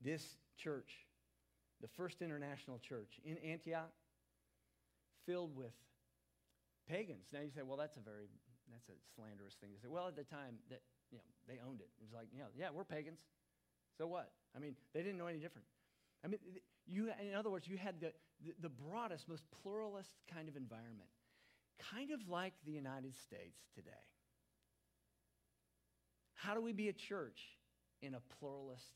This 0.00 0.38
church, 0.56 1.06
the 1.80 1.88
first 1.88 2.22
international 2.22 2.78
church 2.78 3.20
in 3.24 3.36
Antioch, 3.38 3.92
filled 5.26 5.56
with 5.56 5.72
pagans. 6.88 7.28
Now 7.32 7.40
you 7.40 7.50
say, 7.50 7.62
well, 7.62 7.76
that's 7.76 7.96
a 7.96 8.00
very 8.00 8.26
that's 8.72 8.88
a 8.88 8.98
slanderous 9.16 9.54
thing 9.54 9.70
to 9.74 9.80
say. 9.80 9.88
Well, 9.88 10.06
at 10.08 10.16
the 10.16 10.24
time 10.24 10.56
that 10.70 10.80
you 11.10 11.18
know 11.18 11.24
they 11.48 11.58
owned 11.66 11.80
it. 11.80 11.90
It 11.98 12.04
was 12.04 12.12
like, 12.12 12.28
you 12.32 12.40
know, 12.40 12.52
yeah, 12.56 12.68
we're 12.72 12.84
pagans. 12.84 13.20
So 13.98 14.06
what? 14.06 14.30
I 14.54 14.58
mean, 14.58 14.74
they 14.94 15.02
didn't 15.02 15.18
know 15.18 15.26
any 15.26 15.38
different. 15.38 15.66
I 16.24 16.28
mean, 16.28 16.40
you 16.86 17.10
in 17.20 17.34
other 17.34 17.50
words, 17.50 17.66
you 17.68 17.76
had 17.76 18.00
the, 18.00 18.12
the, 18.44 18.54
the 18.60 18.68
broadest, 18.68 19.28
most 19.28 19.44
pluralist 19.62 20.10
kind 20.32 20.48
of 20.48 20.56
environment, 20.56 21.10
kind 21.92 22.10
of 22.10 22.28
like 22.28 22.54
the 22.64 22.72
United 22.72 23.16
States 23.16 23.60
today. 23.74 24.04
How 26.42 26.54
do 26.54 26.62
we 26.62 26.72
be 26.72 26.88
a 26.88 26.92
church 26.92 27.38
in 28.00 28.14
a 28.14 28.20
pluralist 28.38 28.94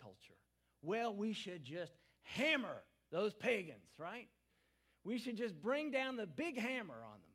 culture? 0.00 0.38
Well, 0.82 1.14
we 1.14 1.32
should 1.32 1.64
just 1.64 1.92
hammer 2.22 2.82
those 3.10 3.34
pagans, 3.34 3.90
right? 3.98 4.28
We 5.02 5.18
should 5.18 5.36
just 5.36 5.60
bring 5.60 5.90
down 5.90 6.16
the 6.16 6.26
big 6.26 6.58
hammer 6.58 6.94
on 6.94 7.20
them. 7.20 7.30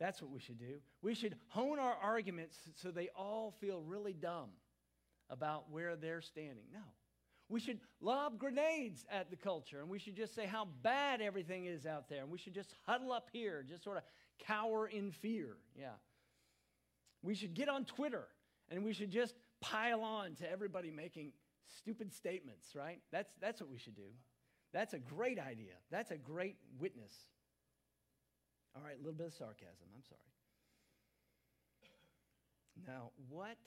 That's 0.00 0.20
what 0.20 0.32
we 0.32 0.40
should 0.40 0.58
do. 0.58 0.78
We 1.02 1.14
should 1.14 1.36
hone 1.48 1.78
our 1.78 1.94
arguments 1.94 2.56
so 2.74 2.90
they 2.90 3.08
all 3.16 3.54
feel 3.60 3.80
really 3.82 4.12
dumb 4.12 4.50
about 5.30 5.70
where 5.70 5.94
they're 5.94 6.20
standing. 6.20 6.64
No. 6.72 6.80
We 7.48 7.60
should 7.60 7.78
lob 8.00 8.38
grenades 8.38 9.06
at 9.10 9.30
the 9.30 9.36
culture 9.36 9.80
and 9.80 9.88
we 9.88 10.00
should 10.00 10.16
just 10.16 10.34
say 10.34 10.46
how 10.46 10.66
bad 10.82 11.20
everything 11.20 11.66
is 11.66 11.86
out 11.86 12.08
there 12.08 12.22
and 12.22 12.30
we 12.30 12.38
should 12.38 12.54
just 12.54 12.74
huddle 12.86 13.12
up 13.12 13.28
here, 13.32 13.64
just 13.66 13.84
sort 13.84 13.98
of 13.98 14.02
cower 14.40 14.88
in 14.88 15.12
fear. 15.12 15.56
Yeah. 15.78 15.94
We 17.22 17.34
should 17.34 17.54
get 17.54 17.68
on 17.68 17.84
Twitter 17.84 18.26
and 18.70 18.84
we 18.84 18.92
should 18.92 19.10
just 19.10 19.34
pile 19.60 20.02
on 20.02 20.34
to 20.36 20.50
everybody 20.50 20.90
making 20.90 21.32
stupid 21.78 22.12
statements, 22.12 22.74
right? 22.74 23.00
That's, 23.12 23.32
that's 23.40 23.60
what 23.60 23.70
we 23.70 23.78
should 23.78 23.96
do. 23.96 24.10
That's 24.72 24.94
a 24.94 24.98
great 24.98 25.38
idea. 25.38 25.74
That's 25.90 26.10
a 26.10 26.16
great 26.16 26.56
witness. 26.78 27.12
All 28.76 28.82
right, 28.82 28.94
a 28.94 28.98
little 28.98 29.16
bit 29.16 29.26
of 29.26 29.32
sarcasm. 29.32 29.88
I'm 29.94 30.04
sorry. 30.04 30.20
Now, 32.86 33.10
what 33.28 33.58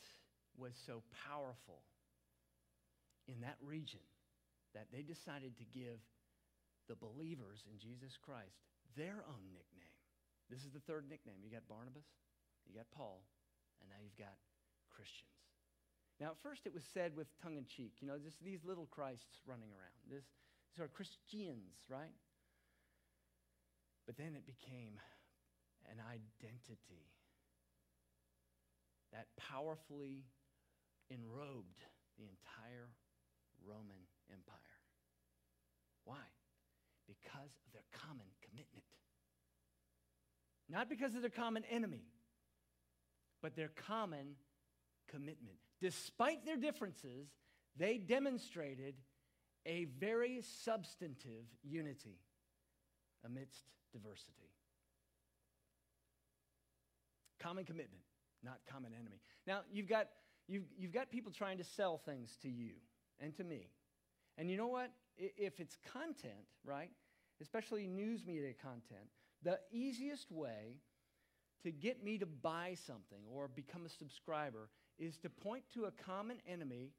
was 0.58 0.74
so 0.86 1.04
powerful 1.28 1.84
in 3.28 3.42
that 3.42 3.58
region 3.60 4.00
that 4.74 4.88
they 4.94 5.02
decided 5.02 5.58
to 5.58 5.66
give 5.74 6.00
the 6.88 6.96
believers 6.96 7.64
in 7.68 7.78
Jesus 7.78 8.16
Christ 8.16 8.64
their 8.96 9.26
own 9.28 9.44
nickname? 9.52 9.98
This 10.50 10.64
is 10.64 10.72
the 10.72 10.80
third 10.80 11.10
nickname. 11.10 11.44
You 11.44 11.52
got 11.52 11.68
Barnabas, 11.68 12.08
you 12.68 12.76
got 12.76 12.88
Paul, 12.96 13.24
and 13.82 13.90
now 13.90 14.00
you've 14.00 14.18
got 14.18 14.36
Christians. 14.92 15.32
Now, 16.20 16.38
at 16.38 16.42
first 16.44 16.68
it 16.68 16.74
was 16.74 16.84
said 16.94 17.16
with 17.16 17.28
tongue 17.42 17.58
in 17.58 17.66
cheek, 17.66 17.94
you 18.00 18.08
know, 18.08 18.20
just 18.22 18.44
these 18.44 18.64
little 18.64 18.86
Christs 18.92 19.42
running 19.48 19.74
around. 19.74 19.98
This, 20.06 20.26
these 20.70 20.84
are 20.84 20.88
Christians, 20.88 21.82
right? 21.90 22.14
But 24.06 24.18
then 24.18 24.36
it 24.36 24.46
became 24.46 25.00
an 25.90 25.98
identity 25.98 27.10
that 29.12 29.28
powerfully 29.38 30.24
enrobed 31.12 31.82
the 32.18 32.30
entire 32.30 32.94
Roman 33.66 34.06
Empire. 34.32 34.78
Why? 36.06 36.24
Because 37.08 37.52
of 37.66 37.74
their 37.74 37.86
common 37.92 38.28
commitment. 38.48 38.86
Not 40.70 40.88
because 40.88 41.16
of 41.16 41.22
their 41.22 41.30
common 41.30 41.64
enemy, 41.70 42.06
but 43.42 43.56
their 43.56 43.72
common 43.88 44.36
commitment. 45.12 45.58
Despite 45.82 46.46
their 46.46 46.58
differences, 46.58 47.28
they 47.78 47.98
demonstrated 47.98 48.96
a 49.66 49.86
very 50.00 50.42
substantive 50.64 51.46
unity 51.64 52.20
amidst 53.26 53.64
diversity. 53.94 54.50
Common 57.40 57.66
commitment, 57.66 58.04
not 58.44 58.60
common 58.72 58.92
enemy. 58.94 59.20
Now, 59.48 59.62
you've 59.72 59.88
got, 59.88 60.08
you've, 60.48 60.66
you've 60.78 60.92
got 60.92 61.12
people 61.12 61.32
trying 61.32 61.58
to 61.58 61.64
sell 61.64 61.98
things 61.98 62.38
to 62.44 62.50
you 62.50 62.74
and 63.20 63.36
to 63.38 63.44
me. 63.44 63.70
And 64.38 64.50
you 64.50 64.58
know 64.58 64.68
what? 64.68 64.92
If 65.18 65.60
it's 65.60 65.78
content, 65.92 66.46
right, 66.64 66.90
especially 67.42 67.88
news 67.88 68.26
media 68.26 68.54
content, 68.62 69.10
the 69.44 69.60
easiest 69.72 70.32
way 70.32 70.78
to 71.64 71.72
get 71.72 72.04
me 72.04 72.18
to 72.18 72.26
buy 72.26 72.76
something 72.86 73.20
or 73.32 73.48
become 73.48 73.86
a 73.86 73.90
subscriber 73.90 74.70
is 75.00 75.18
to 75.20 75.30
point 75.30 75.64
to 75.74 75.86
a 75.86 75.92
common 75.92 76.38
enemy, 76.48 76.92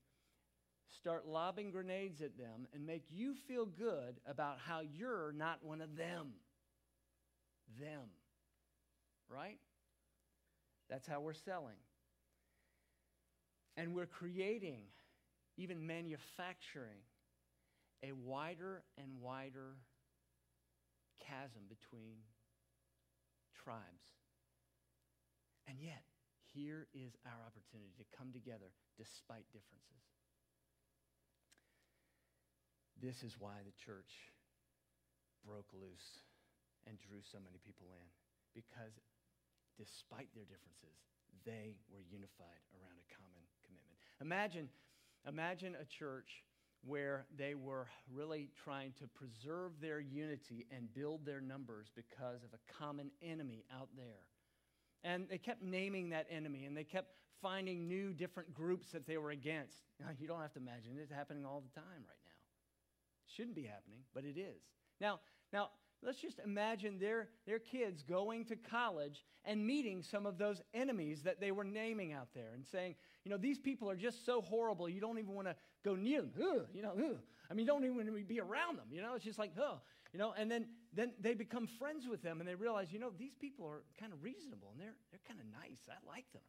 start 0.98 1.26
lobbing 1.26 1.70
grenades 1.70 2.20
at 2.20 2.36
them, 2.36 2.66
and 2.74 2.86
make 2.86 3.04
you 3.10 3.34
feel 3.48 3.66
good 3.66 4.20
about 4.26 4.58
how 4.58 4.80
you're 4.80 5.32
not 5.32 5.58
one 5.62 5.80
of 5.80 5.96
them. 5.96 6.32
Them. 7.80 8.08
Right? 9.28 9.58
That's 10.90 11.06
how 11.06 11.20
we're 11.20 11.32
selling. 11.32 11.78
And 13.76 13.94
we're 13.94 14.06
creating, 14.06 14.82
even 15.56 15.86
manufacturing, 15.86 17.00
a 18.02 18.12
wider 18.12 18.82
and 18.98 19.20
wider 19.20 19.76
chasm 21.26 21.62
between 21.68 22.16
tribes. 23.64 23.78
And 25.68 25.78
yet, 25.80 26.02
here 26.52 26.86
is 26.92 27.16
our 27.24 27.40
opportunity 27.48 27.96
to 27.96 28.06
come 28.16 28.32
together 28.32 28.70
despite 28.96 29.48
differences. 29.52 30.04
This 33.00 33.24
is 33.26 33.34
why 33.40 33.64
the 33.66 33.74
church 33.82 34.30
broke 35.42 35.72
loose 35.74 36.22
and 36.86 37.00
drew 37.02 37.18
so 37.24 37.42
many 37.42 37.58
people 37.64 37.90
in. 37.90 38.08
Because 38.54 38.94
despite 39.74 40.30
their 40.36 40.46
differences, 40.46 40.94
they 41.42 41.74
were 41.90 42.04
unified 42.06 42.62
around 42.78 42.94
a 43.00 43.06
common 43.10 43.42
commitment. 43.66 43.98
Imagine, 44.20 44.68
imagine 45.26 45.74
a 45.80 45.88
church 45.88 46.44
where 46.84 47.26
they 47.36 47.54
were 47.54 47.86
really 48.12 48.50
trying 48.62 48.92
to 48.98 49.06
preserve 49.06 49.72
their 49.80 50.00
unity 50.00 50.66
and 50.70 50.92
build 50.94 51.24
their 51.24 51.40
numbers 51.40 51.90
because 51.94 52.42
of 52.42 52.50
a 52.52 52.62
common 52.72 53.10
enemy 53.22 53.64
out 53.72 53.88
there. 53.96 54.26
And 55.04 55.28
they 55.28 55.38
kept 55.38 55.62
naming 55.62 56.10
that 56.10 56.26
enemy 56.30 56.64
and 56.64 56.76
they 56.76 56.84
kept 56.84 57.08
finding 57.40 57.88
new 57.88 58.12
different 58.12 58.54
groups 58.54 58.92
that 58.92 59.06
they 59.06 59.16
were 59.16 59.30
against. 59.30 59.78
Now, 59.98 60.06
you 60.18 60.28
don't 60.28 60.40
have 60.40 60.52
to 60.52 60.60
imagine 60.60 60.92
it's 61.00 61.10
happening 61.10 61.44
all 61.44 61.60
the 61.60 61.80
time 61.80 61.84
right 62.06 62.22
now. 62.24 62.32
Shouldn't 63.36 63.56
be 63.56 63.64
happening, 63.64 64.00
but 64.14 64.24
it 64.24 64.38
is. 64.38 64.62
Now, 65.00 65.20
now 65.52 65.70
let's 66.02 66.20
just 66.20 66.38
imagine 66.44 66.98
their, 66.98 67.28
their 67.46 67.58
kids 67.58 68.02
going 68.02 68.44
to 68.46 68.56
college 68.56 69.24
and 69.44 69.66
meeting 69.66 70.02
some 70.02 70.26
of 70.26 70.38
those 70.38 70.62
enemies 70.72 71.22
that 71.22 71.40
they 71.40 71.50
were 71.50 71.64
naming 71.64 72.12
out 72.12 72.28
there 72.34 72.52
and 72.54 72.64
saying, 72.64 72.94
you 73.24 73.30
know, 73.30 73.36
these 73.36 73.58
people 73.58 73.90
are 73.90 73.96
just 73.96 74.24
so 74.24 74.40
horrible, 74.40 74.88
you 74.88 75.00
don't 75.00 75.18
even 75.18 75.34
want 75.34 75.48
to 75.48 75.56
go 75.84 75.94
near 75.96 76.22
them. 76.22 76.32
Ugh, 76.40 76.66
you 76.72 76.82
know, 76.82 76.92
ugh. 76.96 77.18
I 77.50 77.54
mean, 77.54 77.66
you 77.66 77.72
don't 77.72 77.84
even 77.84 77.96
want 77.96 78.08
to 78.08 78.24
be 78.24 78.40
around 78.40 78.78
them. 78.78 78.86
You 78.90 79.02
know, 79.02 79.14
it's 79.14 79.24
just 79.24 79.38
like, 79.38 79.52
oh, 79.58 79.80
you 80.12 80.18
know, 80.18 80.34
and 80.36 80.50
then, 80.50 80.66
then 80.92 81.12
they 81.20 81.34
become 81.34 81.66
friends 81.66 82.06
with 82.08 82.22
them 82.22 82.40
and 82.40 82.48
they 82.48 82.54
realize, 82.54 82.92
you 82.92 82.98
know, 82.98 83.10
these 83.18 83.34
people 83.34 83.66
are 83.66 83.82
kind 83.98 84.12
of 84.12 84.22
reasonable 84.22 84.68
and 84.72 84.80
they're, 84.80 84.96
they're 85.10 85.26
kind 85.26 85.40
of 85.40 85.46
nice. 85.50 85.80
I 85.88 85.96
like 86.06 86.30
them. 86.32 86.42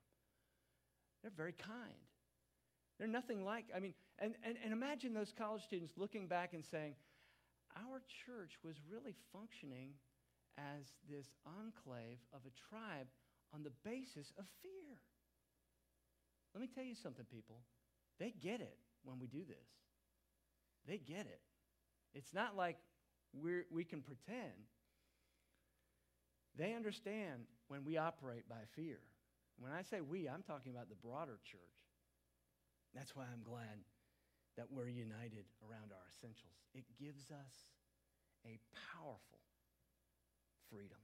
They're 1.21 1.32
very 1.36 1.54
kind. 1.54 2.04
They're 2.99 3.08
nothing 3.08 3.45
like, 3.45 3.65
I 3.76 3.80
mean, 3.80 3.93
and, 4.19 4.36
and, 4.43 4.58
and 4.63 4.73
imagine 4.73 5.13
those 5.13 5.34
college 5.38 5.63
students 5.63 5.93
looking 5.97 6.28
back 6.28 6.54
and 6.54 6.63
saying, 6.63 6.95
our 7.76 8.02
church 8.26 8.60
was 8.63 8.76
really 8.91 9.15
functioning 9.32 9.93
as 10.58 10.93
this 11.10 11.28
enclave 11.45 12.19
of 12.34 12.41
a 12.45 12.54
tribe 12.69 13.08
on 13.54 13.63
the 13.63 13.71
basis 13.84 14.32
of 14.38 14.45
fear. 14.62 14.99
Let 16.54 16.62
me 16.62 16.67
tell 16.67 16.84
you 16.84 16.95
something, 16.95 17.26
people. 17.32 17.62
They 18.19 18.34
get 18.41 18.62
it 18.62 18.78
when 19.04 19.19
we 19.19 19.28
do 19.28 19.39
this. 19.47 19.69
They 20.88 20.97
get 20.97 21.26
it. 21.26 21.41
It's 22.13 22.34
not 22.34 22.56
like 22.56 22.78
we're, 23.34 23.65
we 23.72 23.84
can 23.84 24.02
pretend. 24.02 24.69
They 26.56 26.74
understand 26.74 27.50
when 27.67 27.84
we 27.84 27.98
operate 27.98 28.48
by 28.48 28.62
fear. 28.76 29.00
When 29.58 29.72
I 29.72 29.82
say 29.82 30.02
we, 30.02 30.30
I'm 30.30 30.43
talking 30.43 30.72
about 30.72 30.89
the 30.89 30.96
broader 30.96 31.39
church. 31.43 31.78
That's 32.93 33.15
why 33.15 33.26
I'm 33.26 33.41
glad 33.43 33.82
that 34.58 34.69
we're 34.69 34.88
united 34.88 35.50
around 35.65 35.89
our 35.89 36.06
essentials. 36.13 36.62
It 36.76 36.86
gives 37.02 37.32
us 37.32 37.74
a 38.46 38.60
powerful 38.93 39.41
freedom 40.69 41.02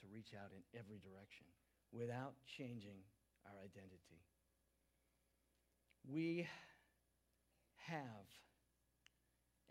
to 0.00 0.06
reach 0.12 0.32
out 0.36 0.52
in 0.52 0.60
every 0.78 1.00
direction 1.00 1.46
without 1.92 2.34
changing 2.44 3.00
our 3.46 3.56
identity. 3.56 4.20
We 6.04 6.46
have 7.88 8.28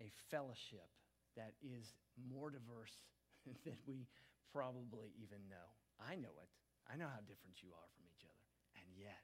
a 0.01 0.09
fellowship 0.31 0.89
that 1.39 1.55
is 1.63 1.95
more 2.19 2.51
diverse 2.51 3.07
than 3.63 3.79
we 3.87 4.11
probably 4.51 5.15
even 5.15 5.39
know. 5.47 5.71
I 5.95 6.19
know 6.19 6.35
it. 6.43 6.51
I 6.91 6.99
know 6.99 7.07
how 7.07 7.23
different 7.23 7.63
you 7.63 7.71
are 7.71 7.89
from 7.95 8.03
each 8.11 8.27
other. 8.27 8.43
And 8.75 8.87
yet, 8.99 9.23